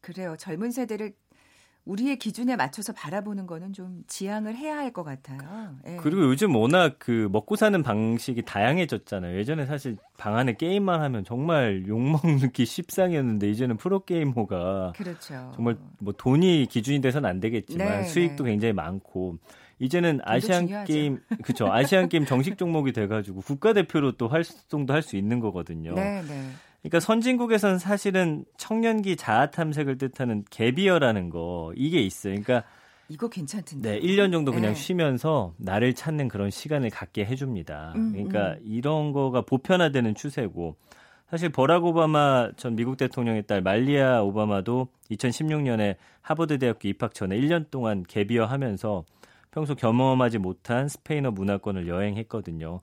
그래요. 0.00 0.36
젊은 0.38 0.70
세대를 0.70 1.12
우리의 1.84 2.16
기준에 2.18 2.56
맞춰서 2.56 2.92
바라보는 2.94 3.46
거는 3.46 3.72
좀 3.74 4.04
지양을 4.06 4.56
해야 4.56 4.78
할 4.78 4.92
것 4.94 5.02
같아요. 5.02 5.76
예. 5.86 5.96
그리고 5.96 6.22
요즘 6.24 6.54
워낙 6.54 6.96
그 6.98 7.28
먹고 7.32 7.56
사는 7.56 7.82
방식이 7.82 8.42
다양해졌잖아요. 8.42 9.36
예전에 9.38 9.66
사실 9.66 9.96
방 10.16 10.36
안에 10.36 10.54
게임만 10.54 11.00
하면 11.02 11.24
정말 11.24 11.84
욕먹기 11.88 12.64
십상이었는데 12.64 13.50
이제는 13.50 13.76
프로게이머가 13.76 14.92
그렇죠. 14.96 15.52
정말 15.54 15.76
뭐 15.98 16.14
돈이 16.16 16.66
기준이 16.70 17.00
돼서는 17.00 17.28
안 17.28 17.40
되겠지만 17.40 17.86
네, 17.88 18.02
수익도 18.04 18.44
네. 18.44 18.50
굉장히 18.52 18.72
많고 18.72 19.38
이제는 19.80 20.20
아시안 20.22 20.66
중요하죠. 20.66 20.92
게임 20.92 21.18
그렇죠. 21.42 21.70
아시안 21.72 22.08
게임 22.08 22.24
정식 22.24 22.56
종목이 22.56 22.92
돼 22.92 23.06
가지고 23.08 23.40
국가 23.40 23.72
대표로 23.72 24.12
또 24.12 24.28
활동도 24.28 24.94
할 24.94 25.02
수 25.02 25.16
있는 25.16 25.40
거거든요. 25.40 25.94
네, 25.94 26.22
네. 26.22 26.50
그러니까 26.84 27.00
선진국에서는 27.00 27.78
사실은 27.78 28.44
청년기 28.58 29.16
자아 29.16 29.50
탐색을 29.50 29.96
뜻하는 29.96 30.44
개비어라는 30.50 31.30
거 31.30 31.72
이게 31.76 32.00
있어요. 32.00 32.34
그러니까 32.34 32.68
이거 33.08 33.28
괜찮던데. 33.28 33.92
네, 33.92 34.00
1년 34.00 34.32
정도 34.32 34.52
그냥 34.52 34.74
네. 34.74 34.80
쉬면서 34.80 35.54
나를 35.56 35.94
찾는 35.94 36.28
그런 36.28 36.50
시간을 36.50 36.90
갖게 36.90 37.24
해줍니다. 37.24 37.94
음, 37.96 38.12
그러니까 38.12 38.52
음. 38.52 38.60
이런 38.64 39.12
거가 39.12 39.40
보편화되는 39.40 40.14
추세고 40.14 40.76
사실 41.30 41.48
버락 41.48 41.86
오바마 41.86 42.50
전 42.56 42.76
미국 42.76 42.98
대통령의 42.98 43.46
딸 43.46 43.62
말리아 43.62 44.22
오바마도 44.22 44.88
2016년에 45.10 45.96
하버드 46.20 46.58
대학교 46.58 46.88
입학 46.88 47.14
전에 47.14 47.38
1년 47.40 47.70
동안 47.70 48.02
개비어 48.06 48.44
하면서 48.44 49.04
평소 49.50 49.74
경험하지 49.74 50.36
못한 50.36 50.88
스페인어 50.88 51.30
문화권을 51.30 51.88
여행했거든요. 51.88 52.80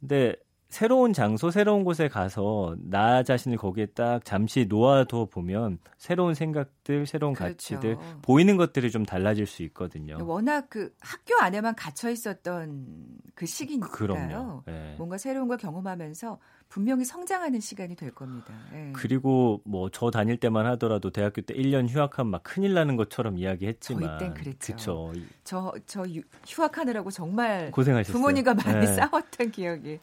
근데 0.00 0.36
새로운 0.68 1.12
장소, 1.12 1.50
새로운 1.50 1.84
곳에 1.84 2.08
가서 2.08 2.76
나 2.80 3.22
자신을 3.22 3.56
거기에 3.56 3.86
딱 3.86 4.24
잠시 4.24 4.66
놓아둬 4.66 5.26
보면 5.26 5.78
새로운 5.96 6.34
생각들, 6.34 7.06
새로운 7.06 7.34
그렇죠. 7.34 7.54
가치들 7.54 7.98
보이는 8.22 8.56
것들이 8.56 8.90
좀 8.90 9.04
달라질 9.06 9.46
수 9.46 9.62
있거든요. 9.64 10.18
워낙 10.20 10.66
그 10.68 10.92
학교 11.00 11.36
안에만 11.40 11.76
갇혀 11.76 12.10
있었던 12.10 12.86
그 13.34 13.46
시기니까요. 13.46 14.64
네. 14.66 14.94
뭔가 14.98 15.18
새로운 15.18 15.48
걸 15.48 15.56
경험하면서 15.56 16.38
분명히 16.68 17.04
성장하는 17.04 17.60
시간이 17.60 17.94
될 17.96 18.10
겁니다. 18.10 18.52
네. 18.72 18.92
그리고 18.94 19.62
뭐 19.64 19.88
저 19.92 20.10
다닐 20.10 20.36
때만 20.36 20.66
하더라도 20.66 21.10
대학교 21.10 21.40
때 21.40 21.54
1년 21.54 21.88
휴학하면 21.88 22.30
막 22.30 22.42
큰일 22.42 22.74
나는 22.74 22.96
것처럼 22.96 23.38
이야기했지만 23.38 24.02
저희 24.02 24.18
땐 24.18 24.34
그랬죠. 24.34 25.12
저, 25.44 25.72
저 25.86 26.04
휴학하느라고 26.46 27.10
정말 27.10 27.70
고생하셨어요. 27.70 28.12
부모님과 28.12 28.54
많이 28.54 28.84
네. 28.84 28.86
싸웠던 28.86 29.52
기억이. 29.52 30.00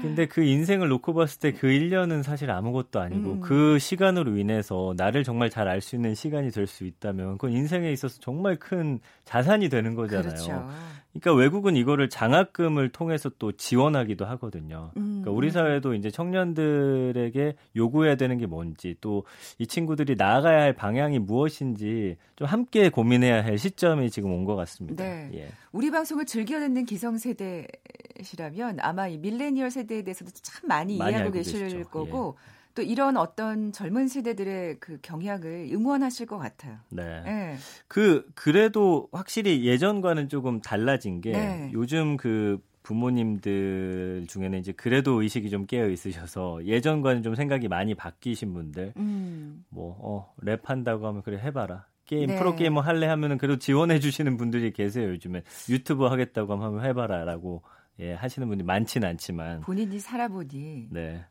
근데 0.00 0.26
그 0.26 0.42
인생을 0.42 0.88
놓고 0.88 1.14
봤을 1.14 1.40
때 1.40 1.52
그 1.52 1.66
1년은 1.66 2.22
사실 2.22 2.50
아무것도 2.50 3.00
아니고 3.00 3.32
음. 3.32 3.40
그 3.40 3.78
시간으로 3.78 4.36
인해서 4.38 4.94
나를 4.96 5.24
정말 5.24 5.50
잘 5.50 5.68
알 5.68 5.80
수 5.80 5.96
있는 5.96 6.14
시간이 6.14 6.50
될 6.52 6.66
수 6.66 6.84
있다면 6.84 7.32
그건 7.38 7.52
인생에 7.52 7.90
있어서 7.92 8.18
정말 8.20 8.56
큰 8.58 9.00
자산이 9.24 9.68
되는 9.68 9.94
거잖아요. 9.94 10.28
그렇죠. 10.30 10.68
그러니까 11.14 11.40
외국은 11.40 11.76
이거를 11.76 12.08
장학금을 12.10 12.88
통해서 12.90 13.30
또 13.38 13.52
지원하기도 13.52 14.24
하거든요. 14.26 14.90
음, 14.96 15.20
그러니까 15.22 15.30
우리 15.30 15.48
음. 15.48 15.50
사회도 15.52 15.94
이제 15.94 16.10
청년들에게 16.10 17.54
요구해야 17.76 18.16
되는 18.16 18.36
게 18.38 18.46
뭔지 18.46 18.96
또 19.00 19.22
이 19.58 19.66
친구들이 19.66 20.16
나아가야 20.16 20.60
할 20.62 20.72
방향이 20.72 21.18
무엇인지 21.20 22.16
좀 22.36 22.46
함께 22.48 22.88
고민해야 22.88 23.44
할 23.44 23.56
시점이 23.58 24.10
지금 24.10 24.32
온 24.32 24.44
것 24.44 24.56
같습니다. 24.56 25.02
네. 25.04 25.30
예. 25.34 25.48
우리 25.72 25.90
방송을 25.90 26.26
즐겨 26.26 26.58
듣는 26.58 26.84
기성 26.84 27.16
세대시라면 27.16 28.78
아마 28.80 29.08
이 29.08 29.16
밀레니얼 29.18 29.70
세대에 29.70 30.02
대해서도 30.02 30.30
참 30.34 30.68
많이, 30.68 30.98
많이 30.98 31.12
이해하고 31.12 31.32
계실 31.32 31.60
계시죠. 31.60 31.84
거고 31.90 32.36
예. 32.38 32.53
또 32.74 32.82
이런 32.82 33.16
어떤 33.16 33.72
젊은 33.72 34.08
세대들의 34.08 34.78
그 34.80 34.98
경향을 35.02 35.68
응원하실 35.72 36.26
것 36.26 36.38
같아요. 36.38 36.78
네. 36.90 37.22
네. 37.22 37.56
그 37.88 38.26
그래도 38.34 39.08
확실히 39.12 39.64
예전과는 39.64 40.28
조금 40.28 40.60
달라진 40.60 41.20
게 41.20 41.32
네. 41.32 41.70
요즘 41.72 42.16
그 42.16 42.58
부모님들 42.82 44.26
중에는 44.28 44.58
이제 44.58 44.72
그래도 44.72 45.22
의식이 45.22 45.50
좀 45.50 45.66
깨어 45.66 45.88
있으셔서 45.88 46.64
예전과는 46.66 47.22
좀 47.22 47.34
생각이 47.34 47.68
많이 47.68 47.94
바뀌신 47.94 48.52
분들 48.52 48.92
음. 48.96 49.64
뭐 49.70 49.96
어 50.00 50.34
랩한다고 50.42 51.02
하면 51.02 51.22
그래 51.22 51.38
해봐라 51.38 51.86
게임 52.04 52.26
네. 52.28 52.36
프로 52.36 52.54
게이머 52.54 52.80
할래 52.80 53.06
하면은 53.06 53.38
그래도 53.38 53.58
지원해 53.58 54.00
주시는 54.00 54.36
분들이 54.36 54.72
계세요 54.72 55.08
요즘에 55.08 55.42
유튜브 55.70 56.04
하겠다고 56.04 56.52
하면 56.56 56.84
해봐라라고 56.84 57.62
예 58.00 58.12
하시는 58.12 58.46
분이 58.48 58.62
많지는 58.64 59.08
않지만 59.08 59.60
본인이 59.60 59.98
살아보니 59.98 60.88
네. 60.90 61.24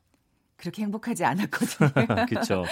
그렇게 0.63 0.83
행복하지 0.83 1.25
않았거든요. 1.25 1.89
그렇죠. 2.29 2.63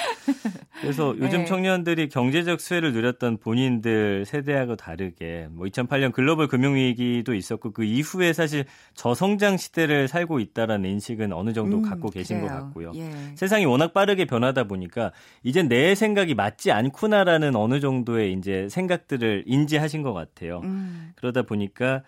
그래서 0.79 1.13
요즘 1.19 1.39
네. 1.39 1.45
청년들이 1.45 2.07
경제적 2.07 2.61
수혜를 2.61 2.93
누렸던 2.93 3.37
본인들 3.39 4.23
세대하고 4.25 4.77
다르게 4.77 5.49
뭐 5.51 5.65
2008년 5.65 6.13
글로벌 6.13 6.47
금융 6.47 6.75
위기도 6.75 7.33
있었고 7.33 7.73
그 7.73 7.83
이후에 7.83 8.31
사실 8.31 8.63
저성장 8.93 9.57
시대를 9.57 10.07
살고 10.07 10.39
있다라는 10.39 10.89
인식은 10.89 11.33
어느 11.33 11.51
정도 11.51 11.79
음, 11.79 11.81
갖고 11.81 12.09
계신 12.09 12.39
그래요. 12.39 12.53
것 12.53 12.61
같고요. 12.61 12.93
예. 12.95 13.11
세상이 13.35 13.65
워낙 13.65 13.93
빠르게 13.93 14.23
변하다 14.23 14.63
보니까 14.63 15.11
이제 15.43 15.61
내 15.61 15.93
생각이 15.93 16.33
맞지 16.33 16.71
않구나라는 16.71 17.57
어느 17.57 17.81
정도의 17.81 18.31
이제 18.31 18.69
생각들을 18.69 19.43
인지하신 19.47 20.01
것 20.01 20.13
같아요. 20.13 20.61
음. 20.63 21.11
그러다 21.15 21.41
보니까 21.41 22.03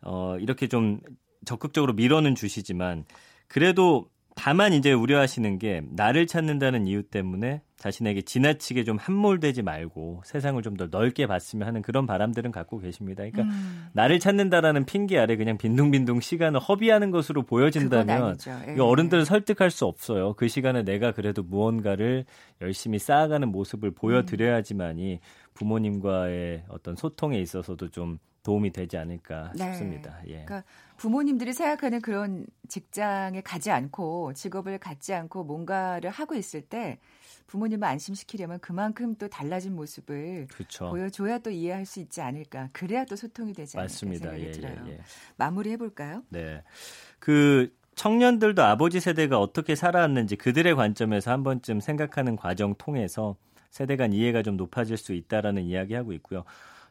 어 0.00 0.38
이렇게 0.40 0.66
좀 0.66 0.98
적극적으로 1.44 1.92
밀어는 1.92 2.34
주시지만 2.36 3.04
그래도 3.48 4.08
다만 4.36 4.72
이제 4.74 4.92
우려하시는 4.92 5.58
게 5.58 5.82
나를 5.90 6.26
찾는다는 6.26 6.86
이유 6.86 7.02
때문에 7.02 7.62
자신에게 7.78 8.22
지나치게 8.22 8.84
좀 8.84 8.96
함몰되지 8.98 9.62
말고 9.62 10.22
세상을 10.24 10.62
좀 10.62 10.76
더 10.76 10.88
넓게 10.90 11.26
봤으면 11.26 11.66
하는 11.66 11.80
그런 11.80 12.06
바람들은 12.06 12.52
갖고 12.52 12.78
계십니다. 12.78 13.24
그러니까 13.24 13.42
음. 13.44 13.86
나를 13.94 14.20
찾는다라는 14.20 14.84
핑계 14.84 15.18
아래 15.18 15.36
그냥 15.36 15.56
빈둥빈둥 15.56 16.20
시간을 16.20 16.60
허비하는 16.60 17.10
것으로 17.10 17.42
보여진다면 17.44 18.36
이 18.76 18.80
어른들을 18.80 19.24
설득할 19.24 19.70
수 19.70 19.86
없어요. 19.86 20.34
그 20.34 20.48
시간에 20.48 20.82
내가 20.82 21.12
그래도 21.12 21.42
무언가를 21.42 22.26
열심히 22.60 22.98
쌓아가는 22.98 23.48
모습을 23.48 23.90
보여드려야지만이 23.92 25.20
부모님과의 25.54 26.64
어떤 26.68 26.94
소통에 26.94 27.40
있어서도 27.40 27.88
좀 27.88 28.18
도움이 28.46 28.70
되지 28.70 28.96
않을까 28.96 29.50
네. 29.56 29.64
싶습니다. 29.72 30.20
예. 30.28 30.44
그러니까 30.44 30.62
부모님들이 30.96 31.52
생각하는 31.52 32.00
그런 32.00 32.46
직장에 32.68 33.40
가지 33.40 33.72
않고 33.72 34.34
직업을 34.34 34.78
갖지 34.78 35.14
않고 35.14 35.42
뭔가를 35.42 36.10
하고 36.10 36.36
있을 36.36 36.62
때 36.62 37.00
부모님을 37.48 37.88
안심시키려면 37.88 38.60
그만큼 38.60 39.16
또 39.16 39.26
달라진 39.26 39.74
모습을 39.74 40.46
그렇죠. 40.48 40.90
보여줘야 40.90 41.38
또 41.40 41.50
이해할 41.50 41.86
수 41.86 41.98
있지 41.98 42.20
않을까. 42.20 42.68
그래야 42.72 43.04
또 43.04 43.16
소통이 43.16 43.52
되지 43.52 43.78
않을까 43.78 43.92
맞습니다. 43.92 44.30
생각이 44.30 44.44
예, 44.44 44.48
예 44.48 44.52
들어요. 44.52 44.84
예, 44.86 44.92
예. 44.92 45.00
마무리해 45.36 45.76
볼까요? 45.76 46.22
네. 46.28 46.62
그 47.18 47.74
청년들도 47.96 48.62
아버지 48.62 49.00
세대가 49.00 49.40
어떻게 49.40 49.74
살아왔는지 49.74 50.36
그들의 50.36 50.76
관점에서 50.76 51.32
한 51.32 51.42
번쯤 51.42 51.80
생각하는 51.80 52.36
과정 52.36 52.76
통해서 52.76 53.34
세대 53.70 53.96
간 53.96 54.12
이해가 54.12 54.44
좀 54.44 54.56
높아질 54.56 54.96
수 54.96 55.14
있다라는 55.14 55.64
이야기하고 55.64 56.12
있고요. 56.12 56.44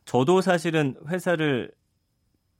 저도 0.05 0.41
사실은 0.41 0.95
회사를 1.07 1.71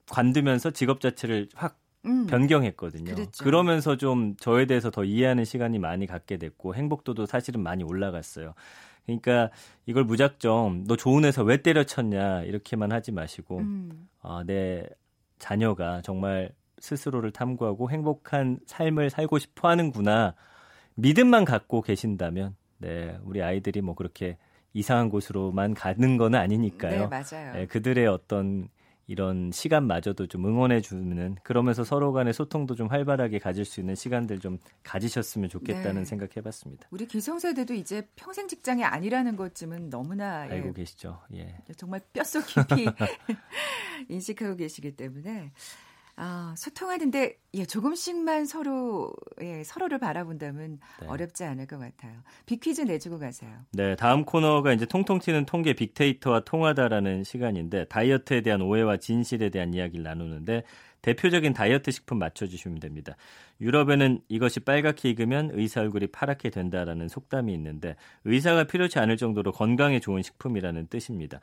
관두면서 0.10 0.72
직업 0.72 1.02
자체를 1.02 1.50
확 1.54 1.80
음, 2.06 2.28
변경했거든요. 2.28 3.16
그랬죠. 3.16 3.44
그러면서 3.44 3.98
좀 3.98 4.36
저에 4.38 4.66
대해서 4.66 4.92
더 4.92 5.04
이해하는 5.04 5.44
시간이 5.46 5.80
많이 5.80 6.06
갖게 6.06 6.38
됐고 6.38 6.76
행복도도 6.76 7.26
사실은 7.26 7.62
많이 7.62 7.84
올라갔어요. 7.84 8.54
그러니까 9.06 9.52
이걸 9.86 10.04
무작정 10.04 10.86
너 10.88 10.96
좋은 10.96 11.26
회사 11.26 11.44
왜 11.44 11.58
때려쳤냐 11.58 12.44
이렇게만 12.44 12.92
하지 12.92 13.12
마시고 13.12 13.60
음. 13.60 14.08
어, 14.22 14.44
내 14.44 14.88
자녀가 15.40 16.02
정말 16.02 16.52
스스로를 16.80 17.32
탐구하고 17.32 17.90
행복한 17.90 18.60
삶을 18.66 19.10
살고 19.10 19.40
싶어 19.40 19.70
하는구나 19.70 20.36
믿음만 20.96 21.46
갖고 21.46 21.82
계신다면 21.82 22.56
네 22.78 23.18
우리 23.24 23.42
아이들이 23.42 23.82
뭐 23.82 23.96
그렇게 23.96 24.38
이상한 24.76 25.10
곳으로만 25.10 25.74
가는 25.74 26.18
건 26.18 26.36
아니니까요. 26.36 27.02
네, 27.02 27.08
맞아요. 27.08 27.54
네, 27.54 27.66
그들의 27.66 28.06
어떤 28.08 28.68
이런 29.08 29.52
시간마저도 29.52 30.28
좀 30.28 30.46
응원해 30.46 30.82
주는 30.82 31.38
그러면서 31.44 31.86
서로 31.86 32.12
간의 32.12 32.34
소통도 32.34 32.76
좀 32.76 32.88
활발하게 32.88 33.40
가질 33.40 33.64
수 33.64 33.80
있는 33.80 33.96
시간들 33.96 34.40
좀 34.40 34.58
가지셨으면 34.84 35.48
좋겠다는 35.48 36.02
네. 36.02 36.06
생각해 36.06 36.42
봤습니다. 36.44 36.88
우리 36.92 37.08
기성세대도 37.08 37.74
이제 37.74 38.10
평생 38.18 38.50
직장이 38.50 38.84
아니라는 38.84 39.38
것쯤은 39.38 39.90
너무나 39.90 40.42
알고 40.42 40.70
예, 40.70 40.74
계시죠. 40.74 41.22
예. 41.36 41.56
정말 41.78 42.02
뼛속 42.12 42.46
깊이 42.46 42.92
인식하고 44.10 44.58
계시기 44.58 44.98
때문에 44.98 45.54
아, 46.18 46.54
소통하는데 46.58 47.38
예, 47.56 47.66
조금씩만 47.66 48.46
서로 48.46 49.14
예, 49.42 49.64
서로를 49.64 50.00
바라본다면 50.00 50.80
네. 51.02 51.08
어렵지 51.08 51.44
않을 51.44 51.68
것 51.68 51.78
같아요. 51.78 52.14
빅퀴즈 52.46 52.82
내주고 52.82 53.20
가세요. 53.20 53.52
네, 53.74 53.96
다음 53.96 54.24
코너가 54.24 54.72
이제 54.72 54.86
통통 54.86 55.20
튀는 55.20 55.46
통계 55.46 55.74
빅데이터와 55.74 56.42
통하다라는 56.42 57.26
시간인데 57.26 57.86
다이어트에 57.86 58.42
대한 58.42 58.62
오해와 58.62 58.98
진실에 58.98 59.50
대한 59.50 59.74
이야기를 59.74 60.04
나누는데 60.04 60.64
대표적인 61.02 61.54
다이어트 61.54 61.92
식품 61.92 62.18
맞춰주시면 62.18 62.80
됩니다. 62.80 63.16
유럽에는 63.62 64.22
이것이 64.28 64.62
빨갛게 64.62 65.10
익으면 65.12 65.52
의사 65.54 65.82
얼굴이 65.82 66.08
파랗게 66.08 66.50
된다라는 66.50 67.10
속담이 67.10 67.54
있는데 67.54 67.96
의사가 68.24 68.64
필요치 68.64 69.00
않을 69.00 69.18
정도로 69.18 69.52
건강에 69.52 70.00
좋은 70.00 70.22
식품이라는 70.22 70.88
뜻입니다. 70.88 71.42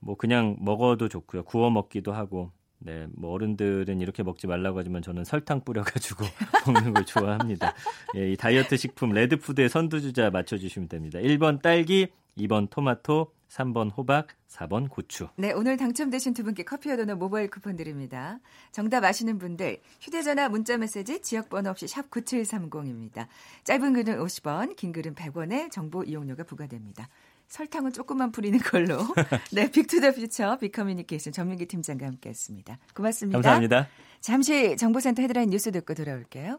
뭐 0.00 0.16
그냥 0.16 0.56
먹어도 0.60 1.08
좋고요. 1.08 1.44
구워 1.44 1.70
먹기도 1.70 2.12
하고 2.12 2.50
네, 2.84 3.06
뭐 3.14 3.32
어른들은 3.32 4.02
이렇게 4.02 4.22
먹지 4.22 4.46
말라고 4.46 4.78
하지만 4.78 5.00
저는 5.00 5.24
설탕 5.24 5.64
뿌려가지고 5.64 6.24
먹는 6.66 6.92
걸 6.92 7.06
좋아합니다. 7.06 7.74
예, 8.16 8.32
이 8.32 8.36
다이어트 8.36 8.76
식품 8.76 9.10
red 9.10 9.30
food의 9.30 9.70
선두주자 9.70 10.28
맞춰주시면 10.30 10.90
됩니다. 10.90 11.18
1번 11.18 11.62
딸기, 11.62 12.08
2번 12.36 12.68
토마토, 12.68 13.32
3번 13.54 13.90
호박, 13.96 14.28
4번 14.48 14.88
고추. 14.88 15.28
네, 15.36 15.52
오늘 15.52 15.76
당첨되신 15.76 16.34
두 16.34 16.42
분께 16.42 16.64
커피와 16.64 16.96
도넛 16.96 17.18
모바일 17.18 17.48
쿠폰 17.48 17.76
드립니다. 17.76 18.40
정답 18.72 19.04
아시는 19.04 19.38
분들 19.38 19.80
휴대전화 20.00 20.48
문자 20.48 20.76
메시지 20.76 21.22
지역번호 21.22 21.70
없이 21.70 21.86
샵 21.86 22.10
9730입니다. 22.10 23.28
짧은 23.62 23.92
글은 23.92 24.18
50원, 24.18 24.74
긴 24.74 24.92
글은 24.92 25.14
100원의 25.14 25.70
정보 25.70 26.02
이용료가 26.02 26.42
부과됩니다. 26.42 27.08
설탕은 27.46 27.92
조금만 27.92 28.32
뿌리는 28.32 28.58
걸로. 28.58 28.98
네, 29.52 29.70
빅투더퓨처 29.70 30.58
빅커뮤니케이션 30.58 31.32
전민기 31.32 31.66
팀장과 31.66 32.06
함께했습니다. 32.06 32.78
고맙습니다. 32.94 33.36
감사합니다. 33.36 33.88
잠시 34.20 34.76
정보센터 34.76 35.22
헤드라인 35.22 35.50
뉴스 35.50 35.70
듣고 35.70 35.94
돌아올게요. 35.94 36.58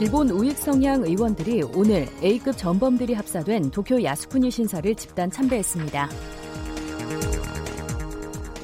일본 0.00 0.28
우익 0.30 0.58
성향 0.58 1.04
의원들이 1.04 1.62
오늘 1.74 2.08
A급 2.20 2.56
전범들이 2.56 3.14
합사된 3.14 3.70
도쿄 3.70 4.02
야스쿠니 4.02 4.50
신사를 4.50 4.92
집단 4.96 5.30
참배했습니다. 5.30 6.10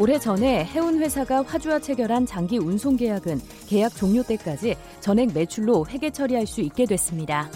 올해 0.01 0.19
전에 0.19 0.65
해운 0.65 0.99
회사가 0.99 1.43
화주와 1.43 1.79
체결한 1.79 2.27
장기 2.27 2.59
운송 2.59 2.97
계약은 2.97 3.41
계약 3.69 3.95
종료 3.95 4.25
때까지 4.25 4.75
전액 4.99 5.33
매출로 5.33 5.87
회계 5.89 6.11
처리할 6.11 6.47
수 6.49 6.63
있게 6.63 6.85
됐습니다. 6.87 7.49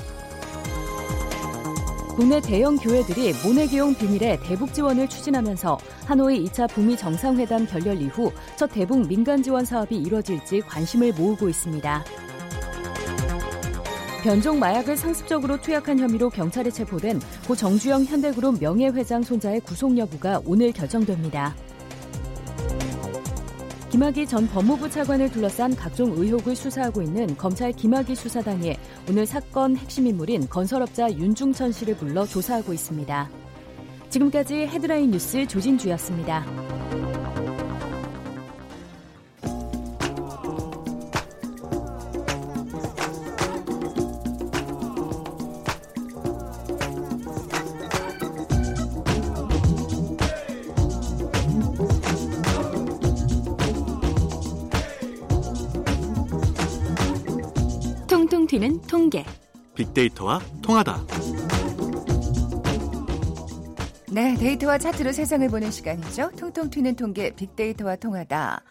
국내 2.15 2.41
대형 2.41 2.77
교회들이 2.77 3.33
모내기용 3.45 3.97
비밀의 3.97 4.39
대북 4.45 4.73
지원을 4.73 5.09
추진하면서 5.09 5.79
하노이 6.07 6.45
2차 6.45 6.71
북미 6.71 6.97
정상회담 6.97 7.67
결렬 7.67 8.01
이후 8.01 8.31
첫 8.57 8.69
대북 8.69 9.09
민간 9.09 9.43
지원 9.43 9.65
사업이 9.65 9.97
이뤄질지 9.97 10.61
관심을 10.61 11.13
모으고 11.15 11.49
있습니다. 11.49 12.24
변종 14.25 14.59
마약을 14.59 14.97
상습적으로 14.97 15.61
투약한 15.61 15.99
혐의로 15.99 16.31
경찰에 16.31 16.71
체포된 16.71 17.21
고 17.47 17.55
정주영 17.55 18.07
현대그룹 18.07 18.59
명예회장 18.59 19.23
손자의 19.23 19.61
구속 19.61 19.99
여부가 19.99 20.41
오늘 20.47 20.73
결정됩니다. 20.73 21.55
김학의 23.91 24.27
전 24.27 24.49
법무부 24.49 24.89
차관을 24.89 25.31
둘러싼 25.31 25.77
각종 25.77 26.13
의혹을 26.13 26.57
수사하고 26.57 27.03
있는 27.03 27.37
검찰 27.37 27.71
김학의 27.73 28.17
수사단이 28.17 28.75
오늘 29.11 29.27
사건 29.27 29.77
핵심 29.77 30.07
인물인 30.07 30.49
건설업자 30.49 31.13
윤중천 31.13 31.73
씨를 31.73 31.95
불러 31.99 32.25
조사하고 32.25 32.73
있습니다. 32.73 33.29
지금까지 34.09 34.55
헤드라인 34.55 35.11
뉴스 35.11 35.47
조진주였습니다. 35.47 37.04
데이터와 60.05 60.40
통하다. 60.62 61.07
네, 64.12 64.35
데이터와 64.35 64.79
차트로 64.79 65.12
세상을 65.12 65.49
보는 65.49 65.71
시간이죠. 65.71 66.31
통통 66.33 66.71
튀는 66.71 66.97
통계 66.97 67.35
빅데이터와 67.35 67.97
통하다. 67.97 68.62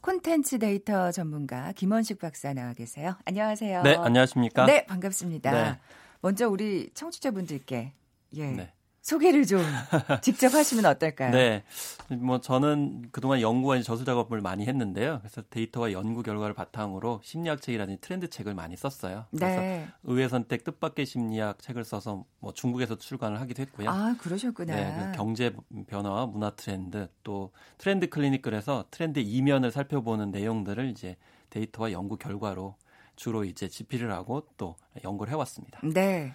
콘텐츠 0.00 0.58
데이터 0.58 1.12
전문가 1.12 1.72
김원식 1.72 2.18
박사 2.18 2.52
나와 2.54 2.72
계세요. 2.72 3.16
안녕하세요. 3.26 3.82
네, 3.82 3.96
안녕하십니까? 3.96 4.64
네, 4.66 4.86
반갑습니다. 4.86 5.50
네. 5.50 5.78
먼저 6.20 6.48
우리 6.48 6.90
청취자분들께 6.94 7.92
예. 8.34 8.50
네. 8.50 8.72
소개를 9.08 9.46
좀 9.46 9.60
직접 10.22 10.52
하시면 10.52 10.84
어떨까요? 10.84 11.30
네. 11.30 11.64
뭐 12.10 12.40
저는 12.40 13.08
그동안 13.10 13.40
연구와 13.40 13.80
저술 13.80 14.04
작업을 14.04 14.42
많이 14.42 14.66
했는데요. 14.66 15.20
그래서 15.20 15.42
데이터와 15.48 15.92
연구 15.92 16.22
결과를 16.22 16.54
바탕으로 16.54 17.20
심리학 17.24 17.62
책이라든지 17.62 18.02
트렌드 18.02 18.28
책을 18.28 18.54
많이 18.54 18.76
썼어요. 18.76 19.24
그래서 19.30 19.60
네. 19.60 19.88
의외의 20.04 20.28
선택 20.28 20.64
뜻밖의 20.64 21.06
심리학 21.06 21.58
책을 21.62 21.84
써서 21.84 22.24
뭐 22.38 22.52
중국에서 22.52 22.96
출간을 22.96 23.40
하기도 23.40 23.62
했고요. 23.62 23.88
아, 23.88 24.14
그러셨구나. 24.20 24.74
네. 24.74 25.12
경제 25.16 25.54
변화와 25.86 26.26
문화 26.26 26.50
트렌드 26.50 27.08
또 27.24 27.52
트렌드 27.78 28.10
클리닉 28.10 28.42
그래서 28.42 28.84
트렌드 28.90 29.20
이면을 29.20 29.70
살펴보는 29.70 30.30
내용들을 30.32 30.86
이제 30.90 31.16
데이터와 31.48 31.92
연구 31.92 32.18
결과로 32.18 32.76
주로 33.16 33.44
이제 33.44 33.68
집필을 33.68 34.12
하고 34.12 34.46
또 34.58 34.76
연구를 35.02 35.32
해왔습니다. 35.32 35.80
네. 35.82 36.34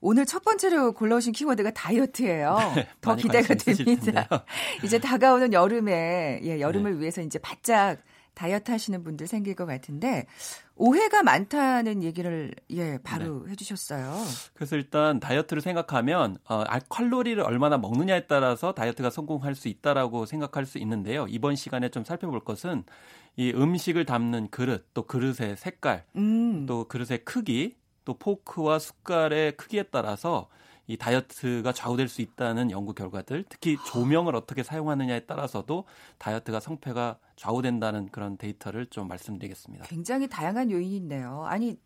오늘 0.00 0.24
첫 0.24 0.42
번째로 0.42 0.92
골라오신 0.92 1.32
키워드가 1.32 1.72
다이어트예요. 1.72 2.58
네, 2.74 2.88
더 3.00 3.16
기대가 3.16 3.54
됩니다. 3.54 4.26
이제 4.82 4.98
다가오는 4.98 5.52
여름에 5.52 6.40
예, 6.42 6.60
여름을 6.60 6.94
네. 6.94 7.00
위해서 7.00 7.20
이제 7.20 7.38
바짝 7.38 7.98
다이어트 8.34 8.70
하시는 8.70 9.04
분들 9.04 9.26
생길 9.26 9.54
것 9.54 9.66
같은데 9.66 10.26
오해가 10.74 11.22
많다는 11.22 12.02
얘기를 12.02 12.54
예 12.70 12.98
바로 13.02 13.44
네. 13.44 13.52
해주셨어요. 13.52 14.16
그래서 14.54 14.76
일단 14.76 15.20
다이어트를 15.20 15.60
생각하면 15.60 16.38
어, 16.48 16.64
칼로리를 16.88 17.42
얼마나 17.42 17.76
먹느냐에 17.76 18.26
따라서 18.26 18.72
다이어트가 18.72 19.10
성공할 19.10 19.54
수 19.54 19.68
있다라고 19.68 20.24
생각할 20.24 20.64
수 20.64 20.78
있는데요. 20.78 21.26
이번 21.28 21.56
시간에 21.56 21.90
좀 21.90 22.04
살펴볼 22.04 22.40
것은 22.40 22.84
이 23.36 23.52
음식을 23.54 24.06
담는 24.06 24.48
그릇, 24.50 24.86
또 24.94 25.02
그릇의 25.02 25.56
색깔, 25.56 26.04
음. 26.16 26.64
또 26.66 26.84
그릇의 26.88 27.24
크기, 27.24 27.76
또 28.10 28.14
포크와 28.14 28.80
숟갈의 28.80 29.56
크기에 29.56 29.84
따라서 29.84 30.48
이 30.88 30.96
다이어트가 30.96 31.72
좌우될 31.72 32.08
수 32.08 32.22
있다는 32.22 32.72
연구 32.72 32.92
결과들, 32.92 33.44
특히 33.48 33.76
조명을 33.86 34.34
어떻게 34.34 34.64
사용하느냐에 34.64 35.26
따라서도 35.26 35.84
다이어트가 36.18 36.58
성패가 36.58 37.18
좌우된다는 37.36 38.08
그런 38.10 38.36
데이터를 38.36 38.86
좀 38.86 39.06
말씀드리겠습니다. 39.06 39.84
굉장히 39.84 40.28
다양한 40.28 40.72
요인이 40.72 40.96
있네요. 40.96 41.44
아니 41.44 41.78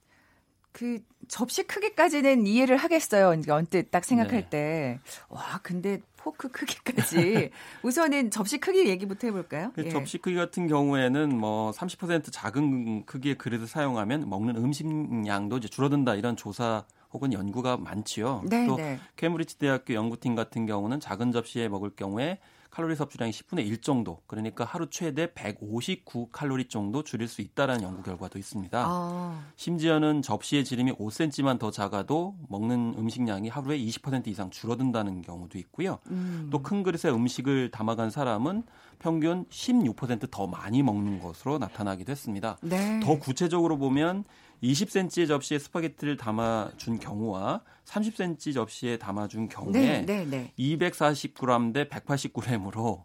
그 0.73 0.99
접시 1.29 1.65
크기까지는 1.65 2.47
이해를 2.47 2.79
하겠어요. 2.79 3.29
언뜻 3.51 3.91
딱 3.91 4.03
생각할 4.03 4.45
네. 4.45 4.49
때. 4.49 5.01
와, 5.29 5.61
근데 5.63 6.01
포크 6.25 6.49
크기까지. 6.49 7.51
우선은 7.85 8.31
접시 8.31 8.57
크기 8.57 8.89
얘기부터 8.89 9.27
해볼까요? 9.27 9.73
그 9.75 9.85
예. 9.85 9.91
접시 9.91 10.17
크기 10.17 10.35
같은 10.37 10.67
경우에는 10.67 11.37
뭐 11.37 11.71
30% 11.73 12.33
작은 12.33 13.05
크기의 13.05 13.37
그릇을 13.37 13.67
사용하면 13.67 14.31
먹는 14.31 14.57
음식량도 14.57 15.59
이제 15.59 15.69
줄어든다 15.69 16.15
이런 16.15 16.35
조사 16.35 16.85
혹은 17.13 17.35
연구가 17.35 17.77
많지요. 17.77 18.43
네, 18.49 18.67
또 18.67 18.77
네. 18.77 18.99
케임브리지 19.17 19.59
대학교 19.59 19.93
연구팀 19.93 20.35
같은 20.35 20.65
경우는 20.65 20.99
작은 20.99 21.31
접시에 21.31 21.69
먹을 21.69 21.91
경우에 21.91 22.39
칼로리 22.75 22.97
섭취량이 22.97 23.31
10분의 23.31 23.65
1 23.69 23.83
정도, 23.83 24.19
그러니까 24.27 24.65
하루 24.65 24.91
최대 24.91 25.33
159 25.33 26.31
칼로리 26.33 26.65
정도 26.67 27.05
줄일 27.05 27.29
수 27.29 27.41
있다라는 27.41 27.85
연구 27.85 28.03
결과도 28.03 28.37
있습니다. 28.37 28.85
아, 28.85 29.45
심지어는 29.55 30.23
접시의 30.23 30.65
지름이 30.65 30.95
5cm만 30.95 31.61
더 31.61 31.71
작아도 31.71 32.35
먹는 32.49 32.97
음식량이 32.99 33.49
하루에 33.49 33.79
20% 33.79 34.27
이상 34.27 34.51
줄어든다는 34.51 35.23
경우도 35.23 35.57
있고요. 35.59 36.01
음. 36.11 36.49
또큰 36.51 36.83
그릇에 36.83 37.15
음식을 37.15 37.71
담아간 37.71 38.11
사람은 38.11 38.65
평균 38.99 39.45
16%더 39.45 40.49
많이 40.49 40.83
먹는 40.83 41.21
것으로 41.21 41.59
나타나기도 41.59 42.11
했습니다. 42.11 42.59
네. 42.61 42.99
더 42.99 43.21
구체적으로 43.21 43.79
보면 43.79 44.25
20cm의 44.65 45.29
접시에 45.29 45.59
스파게티를 45.59 46.17
담아준 46.17 46.99
경우와 46.99 47.61
30cm 47.85 48.55
접시에 48.55 48.97
담아준 48.97 49.49
경우에 49.49 49.73
네, 49.73 50.07
네, 50.07 50.25
네. 50.25 50.53
240g 50.59 51.75
대 51.75 51.89
180g으로 51.89 53.05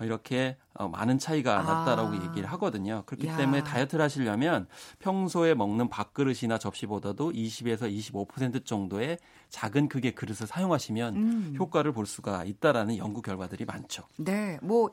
이렇게 0.00 0.56
어, 0.72 0.88
많은 0.88 1.18
차이가 1.18 1.58
아. 1.58 1.62
났다라고 1.62 2.14
얘기를 2.14 2.50
하거든요. 2.52 3.02
그렇기 3.06 3.26
야. 3.26 3.36
때문에 3.36 3.62
다이어트를 3.62 4.02
하시려면 4.02 4.66
평소에 4.98 5.54
먹는 5.54 5.88
밥그릇이나 5.88 6.58
접시보다도 6.58 7.32
20에서 7.32 7.92
25% 8.26 8.64
정도의 8.64 9.18
작은 9.50 9.88
크기의 9.88 10.14
그릇을 10.14 10.46
사용하시면 10.46 11.16
음. 11.16 11.54
효과를 11.58 11.92
볼 11.92 12.06
수가 12.06 12.44
있다라는 12.44 12.96
연구 12.96 13.20
결과들이 13.20 13.64
많죠. 13.66 14.04
네, 14.16 14.58
뭐 14.62 14.90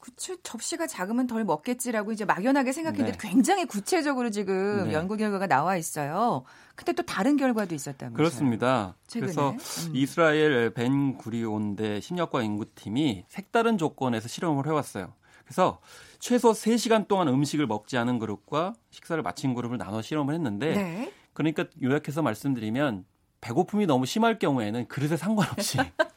그쵸 0.00 0.34
접시가 0.42 0.86
작으면 0.86 1.26
덜 1.26 1.44
먹겠지라고 1.44 2.12
이제 2.12 2.24
막연하게 2.24 2.72
생각했는데 2.72 3.12
네. 3.12 3.18
굉장히 3.20 3.66
구체적으로 3.66 4.30
지금 4.30 4.88
네. 4.88 4.94
연구 4.94 5.16
결과가 5.16 5.46
나와 5.46 5.76
있어요. 5.76 6.44
근데 6.74 6.92
또 6.92 7.02
다른 7.02 7.36
결과도 7.36 7.74
있었다면서요. 7.74 8.16
그렇습니다. 8.16 8.96
최근에. 9.06 9.32
그래서 9.32 9.50
음. 9.50 9.92
이스라엘 9.94 10.72
벤 10.72 11.18
구리온대 11.18 12.00
심리학과 12.00 12.42
연구팀이 12.42 13.26
색다른 13.28 13.76
조건에서 13.76 14.26
실험을 14.26 14.66
해왔어요. 14.66 15.12
그래서 15.44 15.80
최소 16.18 16.52
3시간 16.52 17.06
동안 17.06 17.28
음식을 17.28 17.66
먹지 17.66 17.98
않은 17.98 18.18
그룹과 18.18 18.72
식사를 18.90 19.22
마친 19.22 19.52
그룹을 19.52 19.76
나눠 19.76 20.00
실험을 20.00 20.32
했는데 20.34 20.74
네. 20.74 21.12
그러니까 21.34 21.64
요약해서 21.82 22.22
말씀드리면 22.22 23.04
배고픔이 23.40 23.86
너무 23.86 24.06
심할 24.06 24.38
경우에는 24.38 24.88
그릇에 24.88 25.16
상관없이 25.16 25.78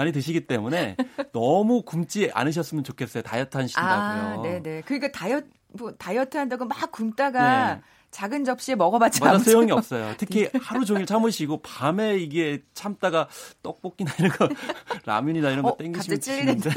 많이 0.00 0.12
드시기 0.12 0.46
때문에 0.46 0.96
너무 1.32 1.82
굶지 1.82 2.30
않으셨으면 2.32 2.84
좋겠어요. 2.84 3.22
다이어트 3.22 3.56
하신다고요. 3.56 4.40
아, 4.40 4.42
네, 4.42 4.62
네. 4.62 4.82
그러니까 4.86 5.12
다이어트 5.12 5.46
뭐 5.74 5.92
다이어트 5.92 6.38
한다고 6.38 6.64
막 6.64 6.90
굶다가 6.90 7.74
네. 7.74 7.80
작은 8.10 8.44
접시에 8.44 8.74
먹어봤자 8.74 9.24
맞아 9.24 9.38
소용이 9.38 9.66
소용 9.66 9.78
없어요. 9.78 10.14
특히 10.16 10.48
하루 10.62 10.84
종일 10.86 11.04
참으시고 11.04 11.60
밤에 11.60 12.16
이게 12.16 12.62
참다가 12.72 13.28
떡볶이나 13.62 14.10
이런 14.18 14.30
거 14.32 14.48
라면이나 15.04 15.50
이런 15.50 15.62
거 15.62 15.68
어, 15.68 15.76
땡기시면. 15.76 16.18
드시는데 16.18 16.70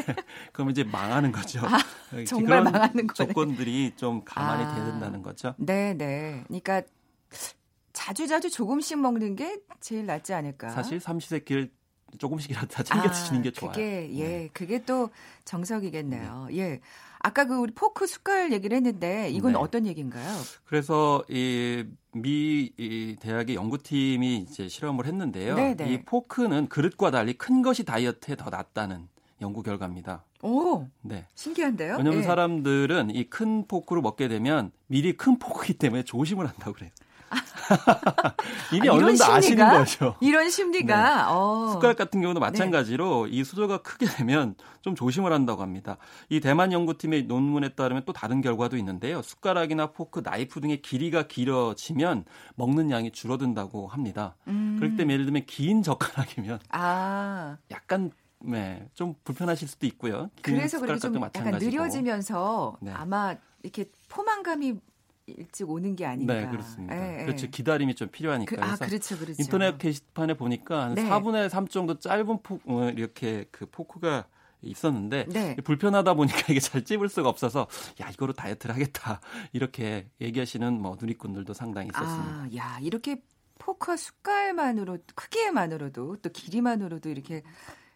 그럼 0.52 0.70
이제 0.70 0.84
망하는 0.84 1.32
거죠. 1.32 1.62
이렇게 2.12 2.26
정말 2.26 2.60
그런 2.60 2.64
망하는 2.66 3.08
거네. 3.08 3.28
조건들이 3.28 3.94
좀 3.96 4.22
감안이 4.26 4.64
아. 4.66 4.76
돼야 4.76 4.86
된다는 4.86 5.24
거죠. 5.24 5.56
네, 5.58 5.94
네. 5.94 6.44
그러니까 6.48 6.84
자주 7.94 8.28
자주 8.28 8.50
조금씩 8.52 9.00
먹는 9.00 9.36
게 9.38 9.60
제일 9.80 10.06
낫지 10.06 10.34
않을까? 10.34 10.70
사실 10.70 11.00
삼시세끼를 11.00 11.72
조금씩이라도 12.18 12.68
다 12.68 12.84
챙겨 12.84 13.10
드시는 13.10 13.42
게 13.42 13.52
좋아요. 13.52 13.72
아, 13.72 13.74
그게 13.74 14.10
예, 14.14 14.28
네. 14.28 14.50
그게 14.54 14.84
또 14.86 15.10
정석이겠네요. 15.46 16.48
예. 16.54 16.80
아까 17.20 17.46
그 17.46 17.56
우리 17.56 17.74
포크 17.74 18.06
숟갈 18.06 18.52
얘기를 18.52 18.76
했는데 18.76 19.30
이건 19.30 19.54
네. 19.54 19.58
어떤 19.58 19.86
얘기인가요? 19.88 20.38
그래서 20.66 21.24
이미 21.30 22.72
이 22.78 23.16
대학의 23.20 23.56
연구팀이 23.56 24.38
이제 24.40 24.68
실험을 24.68 25.06
했는데요. 25.06 25.56
네네. 25.56 25.90
이 25.94 26.02
포크는 26.04 26.68
그릇과 26.68 27.12
달리 27.12 27.34
큰 27.34 27.62
것이 27.62 27.86
다이어트에 27.86 28.36
더 28.36 28.50
낫다는 28.50 29.08
연구 29.42 29.64
결과입니다. 29.64 30.24
오, 30.42 30.86
네. 31.02 31.26
신기한데요? 31.36 31.96
왜냐하면 31.98 32.20
예. 32.20 32.24
사람들은 32.24 33.16
이 33.16 33.24
큰 33.30 33.66
포크를 33.68 34.02
먹게 34.02 34.28
되면 34.28 34.72
미리 34.88 35.14
큰 35.16 35.40
포크이기 35.40 35.76
때문에 35.76 36.04
조심을 36.04 36.46
한다고 36.48 36.74
그래요. 36.74 36.92
이미 38.74 38.90
아, 38.90 38.94
어느 38.94 39.02
이런 39.02 39.16
정도 39.16 39.34
아시는? 39.34 39.68
거죠. 39.70 40.16
이런 40.22 40.50
심리가 40.50 41.32
어. 41.32 41.66
네. 41.68 41.72
숟가락 41.74 41.98
같은 41.98 42.22
경우도 42.22 42.40
마찬가지로 42.40 43.28
이 43.28 43.44
수저가 43.44 43.80
크게 43.80 44.06
되면 44.06 44.56
좀 44.82 44.96
조심을 44.96 45.32
한다고 45.32 45.62
합니다. 45.62 45.98
이 46.30 46.40
대만 46.40 46.72
연구팀의 46.72 47.24
논문에 47.24 47.70
따르면 47.70 48.04
또 48.06 48.14
다른 48.14 48.42
결과도 48.42 48.78
있는데요. 48.78 49.22
숟가락이나 49.22 49.88
포크, 49.92 50.22
나이프 50.24 50.60
등의 50.62 50.82
길이가 50.82 51.24
길어지면 51.24 52.26
먹는 52.56 52.92
양이 52.92 53.12
줄어든다고 53.12 53.88
합니다. 53.88 54.36
음. 54.48 54.76
그렇기 54.80 54.98
때문에 54.98 55.14
예를 55.14 55.26
들면 55.26 55.44
긴 55.46 55.84
젓가락이면 55.84 56.60
아, 56.70 57.58
약간 57.72 58.12
네, 58.40 58.86
좀 58.94 59.16
불편하실 59.24 59.68
수도 59.68 59.86
있고요. 59.88 60.30
긴 60.44 60.56
그래서 60.56 60.80
그렇게 60.80 61.00
좀 61.00 61.16
약간. 61.22 61.52
느려지면서 61.58 62.78
네. 62.82 62.92
아마 62.92 63.36
이렇게 63.64 63.86
포만감이 64.10 64.76
일찍 65.26 65.70
오는 65.70 65.96
게 65.96 66.06
아닌가. 66.06 66.34
네, 66.34 66.48
그렇습니다. 66.50 66.96
예, 66.96 67.22
예. 67.22 67.26
그렇죠. 67.26 67.48
기다림이 67.50 67.96
좀 67.96 68.10
필요하니까. 68.10 68.56
그, 68.56 68.62
아, 68.62 68.76
그렇죠, 68.76 69.18
그렇죠. 69.18 69.36
인터넷 69.42 69.78
게시판에 69.78 70.34
보니까 70.36 70.84
한 70.84 70.96
네. 70.96 71.04
4분의 71.10 71.50
3 71.50 71.68
정도 71.68 71.98
짧은 71.98 72.42
포, 72.44 72.60
어, 72.66 72.90
이렇게 72.90 73.46
그 73.52 73.66
포크가 73.66 74.26
있었는데 74.62 75.26
네. 75.30 75.56
불편하다 75.58 76.14
보니까 76.14 76.40
이게 76.50 76.60
잘 76.60 76.84
찝을 76.86 77.10
수가 77.10 77.28
없어서 77.30 77.68
야 78.02 78.10
이거로 78.10 78.32
다이어트를 78.34 78.74
하겠다 78.76 79.20
이렇게 79.52 80.08
얘기하시는 80.22 80.82
뭐 80.82 80.98
누리꾼들도 81.00 81.54
상당히 81.54 81.90
있었습니다. 81.90 82.32
아, 82.34 82.50
야, 82.56 82.80
이렇게 82.82 83.22
포크와 83.60 83.98
숟갈만으로 83.98 84.98
크기만으로도 85.16 86.18
또 86.22 86.30
길이만으로도 86.30 87.10
이렇게 87.10 87.44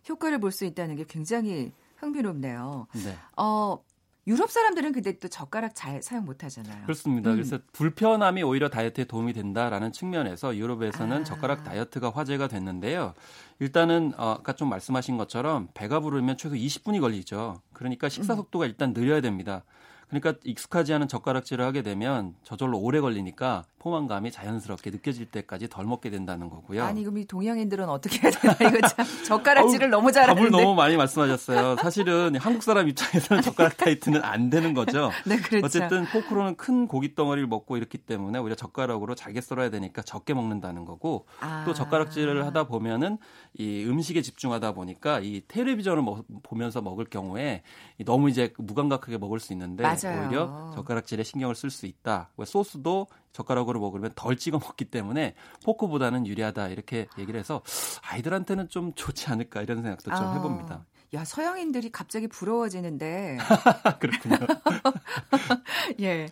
효과를 0.10 0.40
볼 0.40 0.52
수 0.52 0.66
있다는 0.66 0.96
게 0.96 1.06
굉장히 1.08 1.72
흥미롭네요. 1.98 2.88
네. 3.04 3.18
어, 3.38 3.82
유럽 4.28 4.52
사람들은 4.52 4.92
근데 4.92 5.18
또 5.20 5.30
젓가락 5.30 5.72
잘 5.74 6.04
사용 6.04 6.26
못 6.26 6.44
하잖아요. 6.44 6.84
그렇습니다. 6.84 7.32
음. 7.32 7.38
그래서 7.38 7.60
불편함이 7.72 8.44
오히려 8.44 8.70
다이어트에 8.70 9.06
도움이 9.06 9.32
된다라는 9.32 9.94
측면에서 9.94 10.58
유럽에서는 10.58 11.22
아. 11.22 11.24
젓가락 11.24 11.64
다이어트가 11.64 12.10
화제가 12.10 12.50
됐는데요. 12.50 13.14
일단은 13.60 14.14
어, 14.18 14.36
아까 14.40 14.54
좀 14.54 14.70
말씀하신 14.70 15.18
것처럼 15.18 15.70
배가 15.74 16.02
부르면 16.02 16.36
최소 16.38 16.56
20분이 16.56 17.00
걸리죠. 17.00 17.62
그러니까 17.72 18.10
식사 18.10 18.34
음. 18.34 18.38
속도가 18.38 18.66
일단 18.66 18.94
느려야 18.94 19.22
됩니다. 19.22 19.64
그러니까 20.10 20.36
익숙하지 20.46 20.94
않은 20.94 21.08
젓가락질을 21.10 21.66
하게 21.66 21.82
되면 21.82 22.34
저절로 22.44 22.80
오래 22.80 23.02
걸리니까 23.02 23.64
포만감이 23.80 24.32
자연스럽게 24.32 24.90
느껴질 24.90 25.28
때까지 25.28 25.68
덜 25.70 25.86
먹게 25.86 26.10
된다는 26.10 26.50
거고요. 26.50 26.84
아니, 26.84 27.04
그럼 27.04 27.20
이 27.20 27.26
동양인들은 27.26 27.88
어떻게 27.90 28.20
해야 28.22 28.32
되나? 28.32 28.54
이거 28.70 28.88
참 28.88 29.06
젓가락질을 29.26 29.90
너무 29.90 30.12
잘하는데. 30.12 30.50
답을 30.50 30.52
너무 30.64 30.76
많이 30.76 30.98
말씀하셨어요. 30.98 31.76
사실은 31.78 32.36
한국 32.38 32.64
사람 32.64 32.88
입장에서는 32.88 33.44
젓가락 33.44 33.78
다이어트는 33.78 34.24
안 34.24 34.50
되는 34.50 34.74
거죠. 34.74 35.12
네, 35.26 35.38
그렇죠. 35.38 35.66
어쨌든 35.66 36.06
포크로는 36.06 36.56
큰 36.56 36.88
고기 36.88 37.14
덩어리를 37.14 37.48
먹고 37.48 37.78
이렇기 37.78 37.98
때문에 38.00 38.40
오히려 38.40 38.56
젓가락으로 38.56 39.14
잘게 39.16 39.42
썰어야 39.42 39.70
되니까 39.70 40.02
적게 40.02 40.34
먹는다는 40.34 40.86
거고 40.86 41.26
아. 41.40 41.64
또 41.66 41.74
젓가락질을 41.74 42.46
하다 42.46 42.66
보면은 42.66 43.18
이 43.58 43.86
음식에 43.88 44.22
집중하다 44.22 44.74
보니까 44.74 45.20
이 45.20 45.42
텔레비전을 45.48 46.02
먹- 46.02 46.26
보면서 46.44 46.82
먹을 46.82 47.06
경우에 47.06 47.62
이 48.00 48.04
너무 48.06 48.30
이제 48.30 48.54
무감각하게 48.58 49.18
먹을 49.18 49.40
수 49.40 49.54
있는데 49.54 49.84
맞아요. 50.04 50.28
오히려 50.28 50.72
젓가락질에 50.76 51.24
신경을 51.24 51.56
쓸 51.56 51.70
수 51.70 51.86
있다. 51.86 52.30
소스도 52.46 53.08
젓가락으로 53.34 53.80
먹으면 53.80 54.12
덜 54.16 54.36
찍어 54.38 54.60
먹기 54.60 54.86
때문에 54.86 55.36
포크보다는 55.64 56.26
유리하다 56.26 56.70
이렇게 56.70 57.08
얘기를 57.18 57.40
해서 57.40 57.62
아이들한테는 58.02 58.70
좀 58.70 58.94
좋지 58.94 59.28
않을까 59.30 59.62
이런 59.62 59.82
생각도 59.82 60.16
좀 60.16 60.26
아. 60.26 60.34
해봅니다. 60.34 60.86
야, 61.14 61.24
서양인들이 61.24 61.92
갑자기 61.92 62.28
부러워지는데. 62.28 63.38
그렇군요. 64.00 64.36
예. 66.00 66.26
네. 66.26 66.32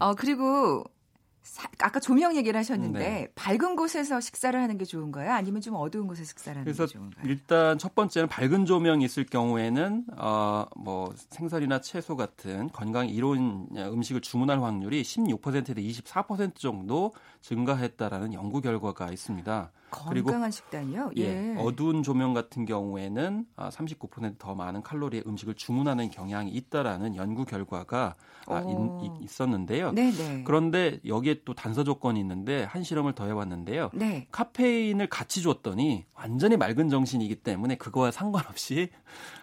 어, 0.00 0.14
그리고 0.14 0.84
사- 1.42 1.68
아까 1.80 1.98
조명 2.00 2.36
얘기를 2.36 2.56
하셨는데 2.58 2.98
네. 2.98 3.28
밝은 3.34 3.74
곳에서 3.76 4.20
식사를 4.20 4.58
하는 4.60 4.78
게 4.78 4.84
좋은가요? 4.84 5.32
아니면 5.32 5.60
좀 5.60 5.74
어두운 5.74 6.06
곳에서 6.06 6.28
식사를 6.28 6.60
하는 6.60 6.72
게 6.72 6.86
좋은가요? 6.86 7.24
일단 7.28 7.78
첫 7.78 7.94
번째는 7.94 8.28
밝은 8.28 8.64
조명이 8.66 9.04
있을 9.04 9.26
경우에는 9.26 10.04
어 10.18 10.66
뭐 10.76 11.12
생선이나 11.30 11.80
채소 11.80 12.16
같은 12.16 12.68
건강 12.72 13.08
이로운 13.08 13.68
음식을 13.76 14.20
주문할 14.20 14.62
확률이 14.62 15.02
16%에서 15.02 15.74
24% 15.74 16.54
정도 16.56 17.12
증가했다라는 17.40 18.32
연구 18.32 18.60
결과가 18.60 19.10
있습니다. 19.10 19.70
그리고 20.08 20.26
건강한 20.26 20.50
식단이요? 20.50 21.12
예, 21.18 21.54
어두운 21.58 22.02
조명 22.02 22.32
같은 22.32 22.64
경우에는 22.64 23.46
아, 23.56 23.68
39%더 23.68 24.54
많은 24.54 24.82
칼로리의 24.82 25.24
음식을 25.26 25.54
주문하는 25.54 26.10
경향이 26.10 26.50
있다라는 26.50 27.16
연구 27.16 27.44
결과가 27.44 28.16
아, 28.46 28.62
오. 28.66 28.98
있, 29.02 29.12
있었는데요. 29.20 29.92
네네. 29.92 30.44
그런데 30.44 30.98
여기에 31.06 31.42
또 31.44 31.54
단서 31.54 31.84
조건이 31.84 32.18
있는데 32.20 32.64
한 32.64 32.82
실험을 32.82 33.12
더 33.14 33.26
해봤는데요. 33.26 33.90
네. 33.92 34.26
카페인을 34.32 35.08
같이 35.08 35.42
줬더니 35.42 36.06
완전히 36.14 36.56
맑은 36.56 36.88
정신이기 36.88 37.36
때문에 37.36 37.76
그거와 37.76 38.10
상관없이 38.10 38.88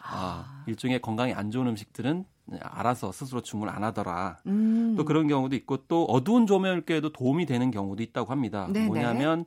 아, 0.03 0.63
일종의 0.65 1.01
건강에 1.01 1.33
안 1.33 1.51
좋은 1.51 1.67
음식들은 1.67 2.25
알아서 2.61 3.11
스스로 3.11 3.41
주문 3.41 3.69
안 3.69 3.83
하더라. 3.83 4.37
음. 4.47 4.95
또 4.97 5.05
그런 5.05 5.27
경우도 5.27 5.55
있고 5.55 5.85
또 5.87 6.05
어두운 6.05 6.47
조명일께도 6.47 7.11
도움이 7.11 7.45
되는 7.45 7.69
경우도 7.71 8.01
있다고 8.01 8.31
합니다. 8.31 8.67
네네. 8.71 8.87
뭐냐면 8.87 9.45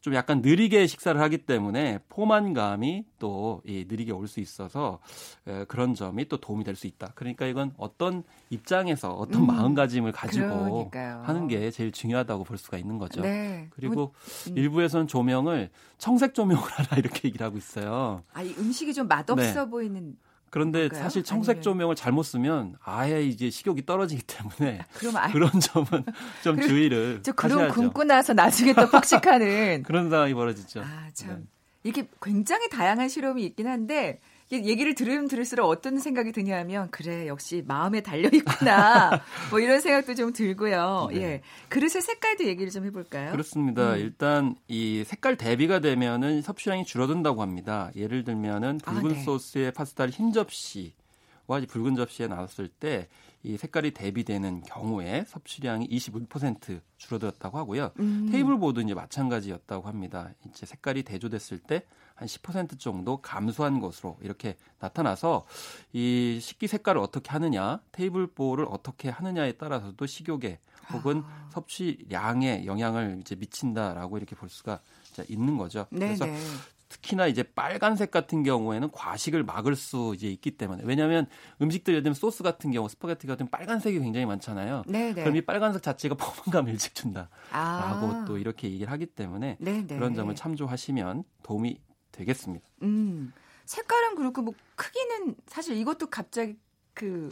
좀 0.00 0.14
약간 0.14 0.40
느리게 0.42 0.86
식사를 0.86 1.20
하기 1.20 1.38
때문에 1.38 1.98
포만감이 2.08 3.04
또 3.18 3.60
이, 3.66 3.84
느리게 3.88 4.12
올 4.12 4.28
수 4.28 4.40
있어서 4.40 4.98
에, 5.46 5.64
그런 5.64 5.94
점이 5.94 6.28
또 6.28 6.36
도움이 6.36 6.62
될 6.64 6.76
수 6.76 6.86
있다. 6.86 7.12
그러니까 7.14 7.46
이건 7.46 7.72
어떤 7.78 8.22
입장에서 8.50 9.12
어떤 9.14 9.42
음, 9.42 9.46
마음가짐을 9.48 10.12
가지고 10.12 10.46
그러니까요. 10.90 11.22
하는 11.24 11.48
게 11.48 11.70
제일 11.70 11.90
중요하다고 11.92 12.44
볼 12.44 12.58
수가 12.58 12.76
있는 12.78 12.98
거죠. 12.98 13.22
네. 13.22 13.66
그리고 13.70 14.12
음. 14.50 14.56
일부에서는 14.58 15.06
조명을 15.06 15.70
청색 15.96 16.34
조명을 16.34 16.62
하라 16.70 16.96
이렇게 16.98 17.28
얘기를 17.28 17.44
하고 17.44 17.56
있어요. 17.58 18.22
아, 18.34 18.42
이 18.42 18.54
음식이 18.58 18.92
좀 18.94 19.08
맛없어 19.08 19.64
네. 19.64 19.70
보이는 19.70 20.16
그런데 20.50 20.88
그럴까요? 20.88 21.02
사실 21.02 21.22
청색 21.22 21.62
조명을 21.62 21.94
잘못 21.94 22.22
쓰면 22.22 22.76
아예 22.82 23.22
이제 23.22 23.50
식욕이 23.50 23.86
떨어지기 23.86 24.22
때문에 24.22 24.84
그럼 24.94 25.16
아, 25.16 25.28
그런 25.32 25.50
점은 25.60 26.04
좀 26.42 26.60
주의를 26.60 27.20
저 27.22 27.32
하셔야죠. 27.36 27.74
굶고 27.74 28.04
나서 28.04 28.32
나중에 28.32 28.72
또 28.72 28.88
폭식하는 28.90 29.82
그런 29.86 30.10
상황이 30.10 30.34
벌어지죠. 30.34 30.80
아, 30.80 31.08
참. 31.12 31.28
네. 31.28 31.42
이게 31.84 32.08
굉장히 32.20 32.68
다양한 32.68 33.08
실험이 33.08 33.44
있긴 33.44 33.66
한데 33.68 34.20
얘기를 34.50 34.94
들으면 34.94 35.28
들을수록 35.28 35.68
어떤 35.68 35.98
생각이 35.98 36.32
드냐면 36.32 36.88
그래 36.90 37.26
역시 37.26 37.62
마음에 37.66 38.00
달려 38.00 38.30
있구나 38.32 39.20
뭐 39.50 39.60
이런 39.60 39.80
생각도 39.80 40.14
좀 40.14 40.32
들고요. 40.32 41.08
네. 41.12 41.20
예 41.20 41.42
그릇의 41.68 42.00
색깔도 42.02 42.44
얘기를 42.44 42.70
좀 42.70 42.86
해볼까요? 42.86 43.32
그렇습니다. 43.32 43.94
음. 43.94 43.98
일단 43.98 44.56
이 44.68 45.04
색깔 45.04 45.36
대비가 45.36 45.80
되면은 45.80 46.42
섭취량이 46.42 46.84
줄어든다고 46.84 47.42
합니다. 47.42 47.90
예를 47.94 48.24
들면은 48.24 48.80
아, 48.84 48.92
붉은 48.92 49.14
네. 49.14 49.22
소스의 49.22 49.72
파스타를 49.72 50.12
흰 50.12 50.32
접시와 50.32 51.58
이 51.60 51.66
붉은 51.66 51.96
접시에 51.96 52.26
나눴을 52.26 52.68
때 52.80 53.08
이 53.44 53.56
색깔이 53.56 53.92
대비되는 53.92 54.62
경우에 54.62 55.24
섭취량이 55.26 55.88
21% 55.88 56.80
줄어들었다고 56.96 57.58
하고요. 57.58 57.92
음. 58.00 58.28
테이블보도 58.32 58.80
이제 58.80 58.94
마찬가지였다고 58.94 59.86
합니다. 59.86 60.30
이제 60.48 60.66
색깔이 60.66 61.04
대조됐을 61.04 61.58
때 61.58 61.84
한 62.18 62.26
10% 62.26 62.80
정도 62.80 63.18
감소한 63.18 63.78
것으로 63.78 64.18
이렇게 64.20 64.56
나타나서 64.80 65.46
이 65.92 66.40
식기 66.42 66.66
색깔을 66.66 67.00
어떻게 67.00 67.30
하느냐, 67.30 67.80
테이블보를 67.92 68.66
어떻게 68.68 69.08
하느냐에 69.08 69.52
따라서도 69.52 70.04
식욕에 70.04 70.58
혹은 70.92 71.22
아. 71.24 71.48
섭취량에 71.52 72.66
영향을 72.66 73.18
이제 73.20 73.36
미친다라고 73.36 74.18
이렇게 74.18 74.34
볼 74.34 74.48
수가 74.48 74.80
있는 75.28 75.58
거죠. 75.58 75.86
그래서 75.90 76.24
네네. 76.24 76.40
특히나 76.88 77.26
이제 77.28 77.44
빨간색 77.44 78.10
같은 78.10 78.42
경우에는 78.42 78.90
과식을 78.90 79.44
막을 79.44 79.76
수 79.76 80.14
이제 80.16 80.26
있기 80.28 80.52
때문에 80.52 80.82
왜냐하면 80.86 81.26
음식들 81.60 81.92
예를 81.92 82.02
들면 82.02 82.14
소스 82.14 82.42
같은 82.42 82.72
경우 82.72 82.88
스파게티 82.88 83.28
같은 83.28 83.48
빨간색이 83.48 84.00
굉장히 84.00 84.26
많잖아요. 84.26 84.82
네네. 84.88 85.22
그럼 85.22 85.36
이 85.36 85.42
빨간색 85.42 85.82
자체가 85.82 86.16
포만감을 86.18 86.72
일찍 86.72 86.96
준다라고 86.96 87.30
아. 87.52 88.24
또 88.26 88.38
이렇게 88.38 88.68
얘기를 88.70 88.90
하기 88.90 89.06
때문에 89.06 89.58
네네. 89.60 89.86
그런 89.86 90.14
점을 90.14 90.34
참조하시면 90.34 91.24
도움이 91.44 91.78
되겠습니다. 92.12 92.66
음 92.82 93.32
색깔은 93.66 94.14
그렇고 94.14 94.42
뭐 94.42 94.54
크기는 94.76 95.34
사실 95.46 95.76
이것도 95.76 96.08
갑자기 96.10 96.56
그 96.94 97.30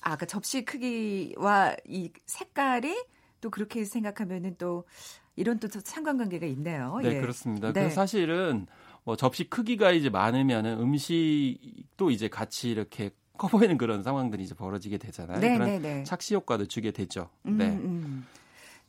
아까 0.00 0.26
접시 0.26 0.64
크기와 0.64 1.74
이 1.86 2.10
색깔이 2.26 2.94
또 3.40 3.50
그렇게 3.50 3.84
생각하면은 3.84 4.56
또 4.58 4.84
이런 5.36 5.58
또 5.58 5.68
상관관계가 5.68 6.46
있네요. 6.46 6.98
네, 7.02 7.14
예. 7.16 7.20
그렇습니다. 7.20 7.72
네. 7.72 7.90
사실은 7.90 8.66
뭐 9.04 9.16
접시 9.16 9.48
크기가 9.48 9.92
이제 9.92 10.10
많으면은 10.10 10.80
음식도 10.80 12.10
이제 12.10 12.28
같이 12.28 12.70
이렇게 12.70 13.10
커 13.36 13.46
보이는 13.48 13.78
그런 13.78 14.02
상황들이 14.02 14.42
이제 14.42 14.54
벌어지게 14.54 14.98
되잖아요. 14.98 15.40
그런 15.40 15.58
네네네. 15.60 16.04
착시 16.04 16.34
효과도 16.34 16.66
주게 16.66 16.90
되죠. 16.90 17.30
음, 17.46 17.56
네. 17.58 17.66
음. 17.68 18.26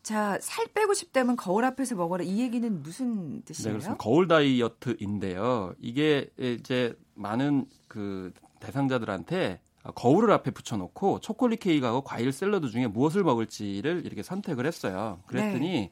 자, 0.03 0.37
살 0.41 0.65
빼고 0.73 0.93
싶다면 0.93 1.35
거울 1.35 1.65
앞에서 1.65 1.95
먹어라. 1.95 2.23
이 2.23 2.39
얘기는 2.39 2.81
무슨 2.81 3.35
네, 3.39 3.41
뜻이에요? 3.45 3.73
그렇습니다. 3.73 3.97
거울 4.03 4.27
다이어트인데요. 4.27 5.73
이게 5.79 6.29
이제 6.37 6.97
많은 7.15 7.65
그 7.87 8.31
대상자들한테 8.59 9.59
거울을 9.95 10.31
앞에 10.31 10.51
붙여놓고 10.51 11.19
초콜릿 11.19 11.59
케이크하고 11.59 12.01
과일 12.01 12.31
샐러드 12.31 12.69
중에 12.69 12.87
무엇을 12.87 13.23
먹을지를 13.23 14.03
이렇게 14.05 14.23
선택을 14.23 14.65
했어요. 14.65 15.19
그랬더니 15.27 15.67
네. 15.67 15.91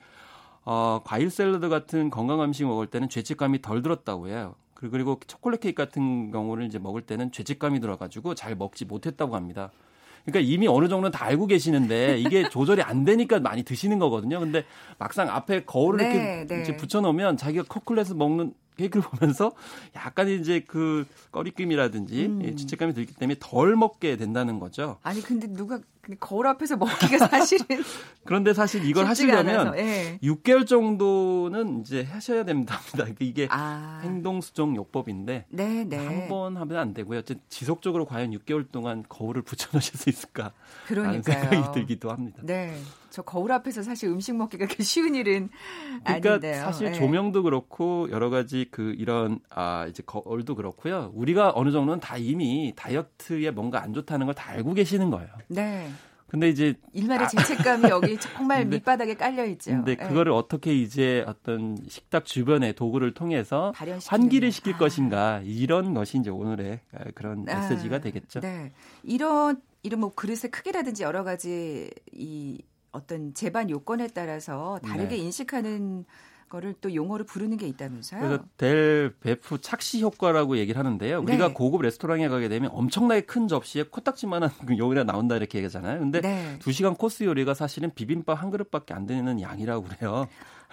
어, 0.65 1.01
과일 1.03 1.29
샐러드 1.29 1.69
같은 1.69 2.09
건강한 2.09 2.47
음식 2.49 2.65
먹을 2.65 2.87
때는 2.87 3.09
죄책감이 3.09 3.61
덜 3.61 3.81
들었다고 3.81 4.27
해요. 4.27 4.55
그리고- 4.73 4.91
그리고 4.91 5.19
초콜릿 5.25 5.61
케이크 5.61 5.81
같은 5.81 6.31
경우를 6.31 6.65
이제 6.65 6.77
먹을 6.79 7.01
때는 7.01 7.31
죄책감이 7.31 7.79
들어가지고 7.79 8.35
잘 8.35 8.55
먹지 8.55 8.85
못했다고 8.85 9.35
합니다. 9.35 9.71
그러니까 10.27 10.51
이미 10.51 10.67
어느 10.67 10.89
정도는 10.89 11.11
다 11.11 11.25
알고 11.25 11.47
계시는데 11.47 12.17
이게 12.19 12.47
조절이 12.51 12.81
안 12.81 13.05
되니까 13.05 13.39
많이 13.39 13.63
드시는 13.63 13.97
거거든요. 13.97 14.41
근데 14.41 14.65
막상 14.97 15.29
앞에 15.29 15.63
거울을 15.63 15.99
네, 15.99 16.13
이렇게 16.13 16.55
네. 16.55 16.61
이제 16.61 16.75
붙여놓으면 16.75 17.37
자기가 17.37 17.63
초콜릿을 17.71 18.15
먹는 18.15 18.53
케이크를 18.77 19.03
보면서 19.03 19.51
약간 19.95 20.29
이제 20.29 20.61
그 20.65 21.05
꺼리낌이라든지 21.31 22.25
음. 22.25 22.41
예, 22.43 22.55
죄책감이 22.55 22.93
들기 22.93 23.13
때문에 23.13 23.35
덜 23.39 23.75
먹게 23.75 24.17
된다는 24.17 24.59
거죠. 24.59 24.97
아니 25.03 25.21
근데 25.21 25.47
누가 25.47 25.79
거울 26.21 26.47
앞에서 26.47 26.77
먹기가 26.77 27.27
사실은 27.27 27.65
그런데 28.23 28.53
사실 28.53 28.85
이걸 28.85 29.07
하시려면 29.07 29.77
예. 29.77 30.17
6개월 30.23 30.65
정도는 30.65 31.81
이제 31.81 32.03
하셔야 32.03 32.45
됩니다. 32.45 32.79
이게 33.19 33.47
아, 33.51 33.99
행동 34.03 34.39
수정 34.39 34.75
요법인데 34.75 35.45
네, 35.49 35.83
네. 35.83 35.97
한번 35.97 36.55
하면 36.55 36.77
안 36.77 36.93
되고요. 36.93 37.19
어쨌든 37.19 37.41
지속적으로 37.49 38.05
과연 38.05 38.31
6개월 38.31 38.71
동안 38.71 39.03
거울을 39.09 39.41
붙여 39.41 39.67
놓으실 39.73 39.97
수 39.97 40.09
있을까? 40.09 40.53
라는 40.89 41.21
그러니까요. 41.21 41.49
생각이 41.49 41.73
들기도 41.73 42.09
합니다. 42.11 42.39
네, 42.43 42.77
저 43.09 43.21
거울 43.21 43.51
앞에서 43.51 43.83
사실 43.83 44.09
음식 44.09 44.35
먹기가 44.35 44.65
그렇게 44.65 44.83
쉬운 44.83 45.15
일은 45.15 45.49
그러니까 46.03 46.29
아닌데요. 46.31 46.61
사실 46.61 46.87
예. 46.87 46.93
조명도 46.93 47.43
그렇고 47.43 48.07
여러 48.11 48.29
가지 48.29 48.67
그 48.71 48.93
이런 48.97 49.39
아 49.49 49.85
이제 49.87 50.03
거울도 50.05 50.55
그렇고요. 50.55 51.11
우리가 51.15 51.51
어느 51.55 51.71
정도는 51.71 51.99
다 51.99 52.17
이미 52.17 52.73
다이어트에 52.75 53.51
뭔가 53.51 53.81
안 53.81 53.93
좋다는 53.93 54.25
걸 54.25 54.33
다 54.35 54.49
알고 54.51 54.73
계시는 54.73 55.09
거예요. 55.09 55.29
네, 55.47 55.89
근데 56.27 56.49
이제 56.49 56.75
일말의 56.93 57.29
죄책감이 57.29 57.89
여기 57.89 58.17
정말 58.19 58.63
근데- 58.63 58.77
밑바닥에 58.77 59.13
깔려 59.15 59.45
있죠. 59.45 59.71
근데 59.71 59.91
예. 59.93 59.95
그거를 59.95 60.31
어떻게 60.33 60.75
이제 60.75 61.23
어떤 61.25 61.77
식탁 61.87 62.25
주변의 62.25 62.73
도구를 62.73 63.13
통해서 63.13 63.71
환기를 64.05 64.49
거. 64.49 64.51
시킬 64.51 64.73
아. 64.75 64.77
것인가 64.77 65.41
이런 65.45 65.93
것이 65.93 66.17
이제 66.17 66.29
오늘의 66.29 66.81
그런 67.15 67.45
아, 67.49 67.67
메시지가 67.69 67.99
되겠죠. 68.01 68.41
네. 68.41 68.73
이런 69.03 69.61
이런 69.83 70.01
뭐 70.01 70.13
그릇의 70.13 70.51
크기라든지 70.51 71.03
여러 71.03 71.23
가지 71.23 71.89
이 72.11 72.61
어떤 72.91 73.33
제반 73.33 73.69
요건에 73.69 74.07
따라서 74.07 74.79
다르게 74.83 75.15
네. 75.15 75.17
인식하는 75.17 76.05
거를 76.49 76.73
또 76.79 76.93
용어로 76.93 77.25
부르는 77.25 77.57
게 77.57 77.67
있다면서요? 77.67 78.21
그래서 78.21 78.43
델 78.55 79.13
베프 79.19 79.59
착시 79.59 80.01
효과라고 80.01 80.57
얘기를 80.57 80.79
하는데요. 80.79 81.19
우리가 81.19 81.49
네. 81.49 81.53
고급 81.53 81.81
레스토랑에 81.81 82.29
가게 82.29 82.47
되면 82.47 82.71
엄청나게 82.73 83.21
큰 83.21 83.47
접시에 83.49 83.83
코딱지만한 83.83 84.49
그 84.65 84.77
요리가 84.77 85.03
나온다 85.03 85.35
이렇게 85.35 85.57
얘기하잖아요. 85.57 85.99
근데 85.99 86.21
네. 86.21 86.55
두 86.59 86.71
시간 86.71 86.95
코스 86.95 87.23
요리가 87.23 87.53
사실은 87.53 87.91
비빔밥 87.93 88.41
한 88.41 88.49
그릇밖에 88.49 88.93
안 88.93 89.05
되는 89.05 89.41
양이라고 89.41 89.83
그래요. 89.83 90.27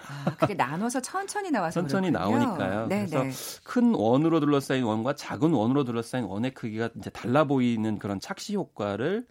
아, 0.07 0.35
그게 0.35 0.53
나눠서 0.53 1.01
천천히 1.01 1.51
나와서 1.51 1.81
천천히 1.81 2.11
그렇군요. 2.11 2.37
나오니까요. 2.37 2.87
네, 2.87 3.05
그래서 3.07 3.23
네. 3.23 3.31
큰 3.63 3.93
원으로 3.93 4.39
둘러싸인 4.39 4.83
원과 4.83 5.15
작은 5.15 5.51
원으로 5.51 5.83
둘러싸인 5.83 6.25
원의 6.25 6.53
크기가 6.53 6.89
이제 6.97 7.09
달라 7.09 7.45
보이는 7.45 7.97
그런 7.99 8.19
착시 8.19 8.55
효과를 8.55 9.25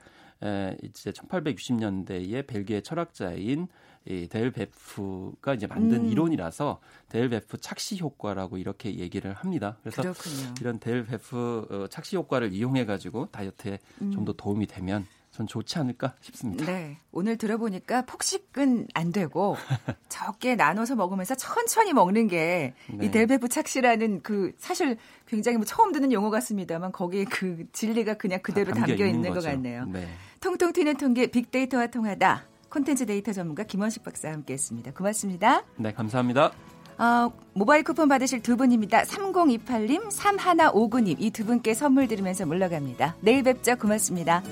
에, 0.44 0.76
이제 0.82 1.10
1860년대에 1.10 2.46
벨기에 2.46 2.80
철학자인 2.82 3.68
이 4.06 4.50
델뵈프가 4.50 5.54
이제 5.54 5.66
만든 5.66 6.04
음. 6.04 6.10
이론이라서 6.10 6.80
델뵈프 7.08 7.58
착시 7.58 7.98
효과라고 8.00 8.58
이렇게 8.58 8.96
얘기를 8.96 9.32
합니다. 9.32 9.78
그래서 9.80 10.02
그렇군요. 10.02 10.54
이런 10.60 10.78
델뵈프 10.78 11.66
어, 11.70 11.86
착시 11.88 12.16
효과를 12.16 12.52
이용해 12.52 12.84
가지고 12.84 13.26
다이어트에 13.30 13.78
음. 14.02 14.12
좀더 14.12 14.34
도움이 14.34 14.66
되면 14.66 15.06
전 15.34 15.48
좋지 15.48 15.80
않을까 15.80 16.14
싶습니다. 16.20 16.64
네. 16.64 16.96
오늘 17.10 17.36
들어보니까 17.36 18.02
폭식은 18.02 18.86
안 18.94 19.10
되고 19.10 19.56
적게 20.08 20.54
나눠서 20.54 20.94
먹으면서 20.94 21.34
천천히 21.34 21.92
먹는 21.92 22.28
게이 22.28 22.72
네. 22.92 23.10
델베프 23.10 23.48
착시라는 23.48 24.20
그 24.22 24.52
사실 24.58 24.96
굉장히 25.26 25.56
뭐 25.58 25.64
처음 25.66 25.90
듣는 25.90 26.12
용어 26.12 26.30
같습니다만 26.30 26.92
거기에 26.92 27.24
그 27.24 27.66
진리가 27.72 28.14
그냥 28.14 28.38
그대로 28.44 28.72
다 28.72 28.86
담겨 28.86 29.06
있는 29.06 29.30
것 29.30 29.34
거죠. 29.34 29.48
같네요. 29.48 29.86
네. 29.86 30.06
통통 30.40 30.72
튀는 30.72 30.98
통계 30.98 31.26
빅데이터와 31.26 31.88
통하다. 31.88 32.44
콘텐츠 32.70 33.04
데이터 33.04 33.32
전문가 33.32 33.64
김원식 33.64 34.04
박사와 34.04 34.34
함께 34.34 34.52
했습니다. 34.52 34.92
고맙습니다. 34.92 35.64
네, 35.76 35.92
감사합니다. 35.92 36.52
어, 36.96 37.32
모바일 37.54 37.82
쿠폰 37.82 38.08
받으실 38.08 38.40
두 38.40 38.56
분입니다. 38.56 39.02
3028님, 39.02 40.12
3159님 40.12 41.16
이 41.18 41.30
두 41.32 41.44
분께 41.44 41.74
선물 41.74 42.06
드리면서 42.06 42.46
물러갑니다. 42.46 43.16
내일 43.20 43.42
뵙죠. 43.42 43.74
고맙습니다. 43.74 44.44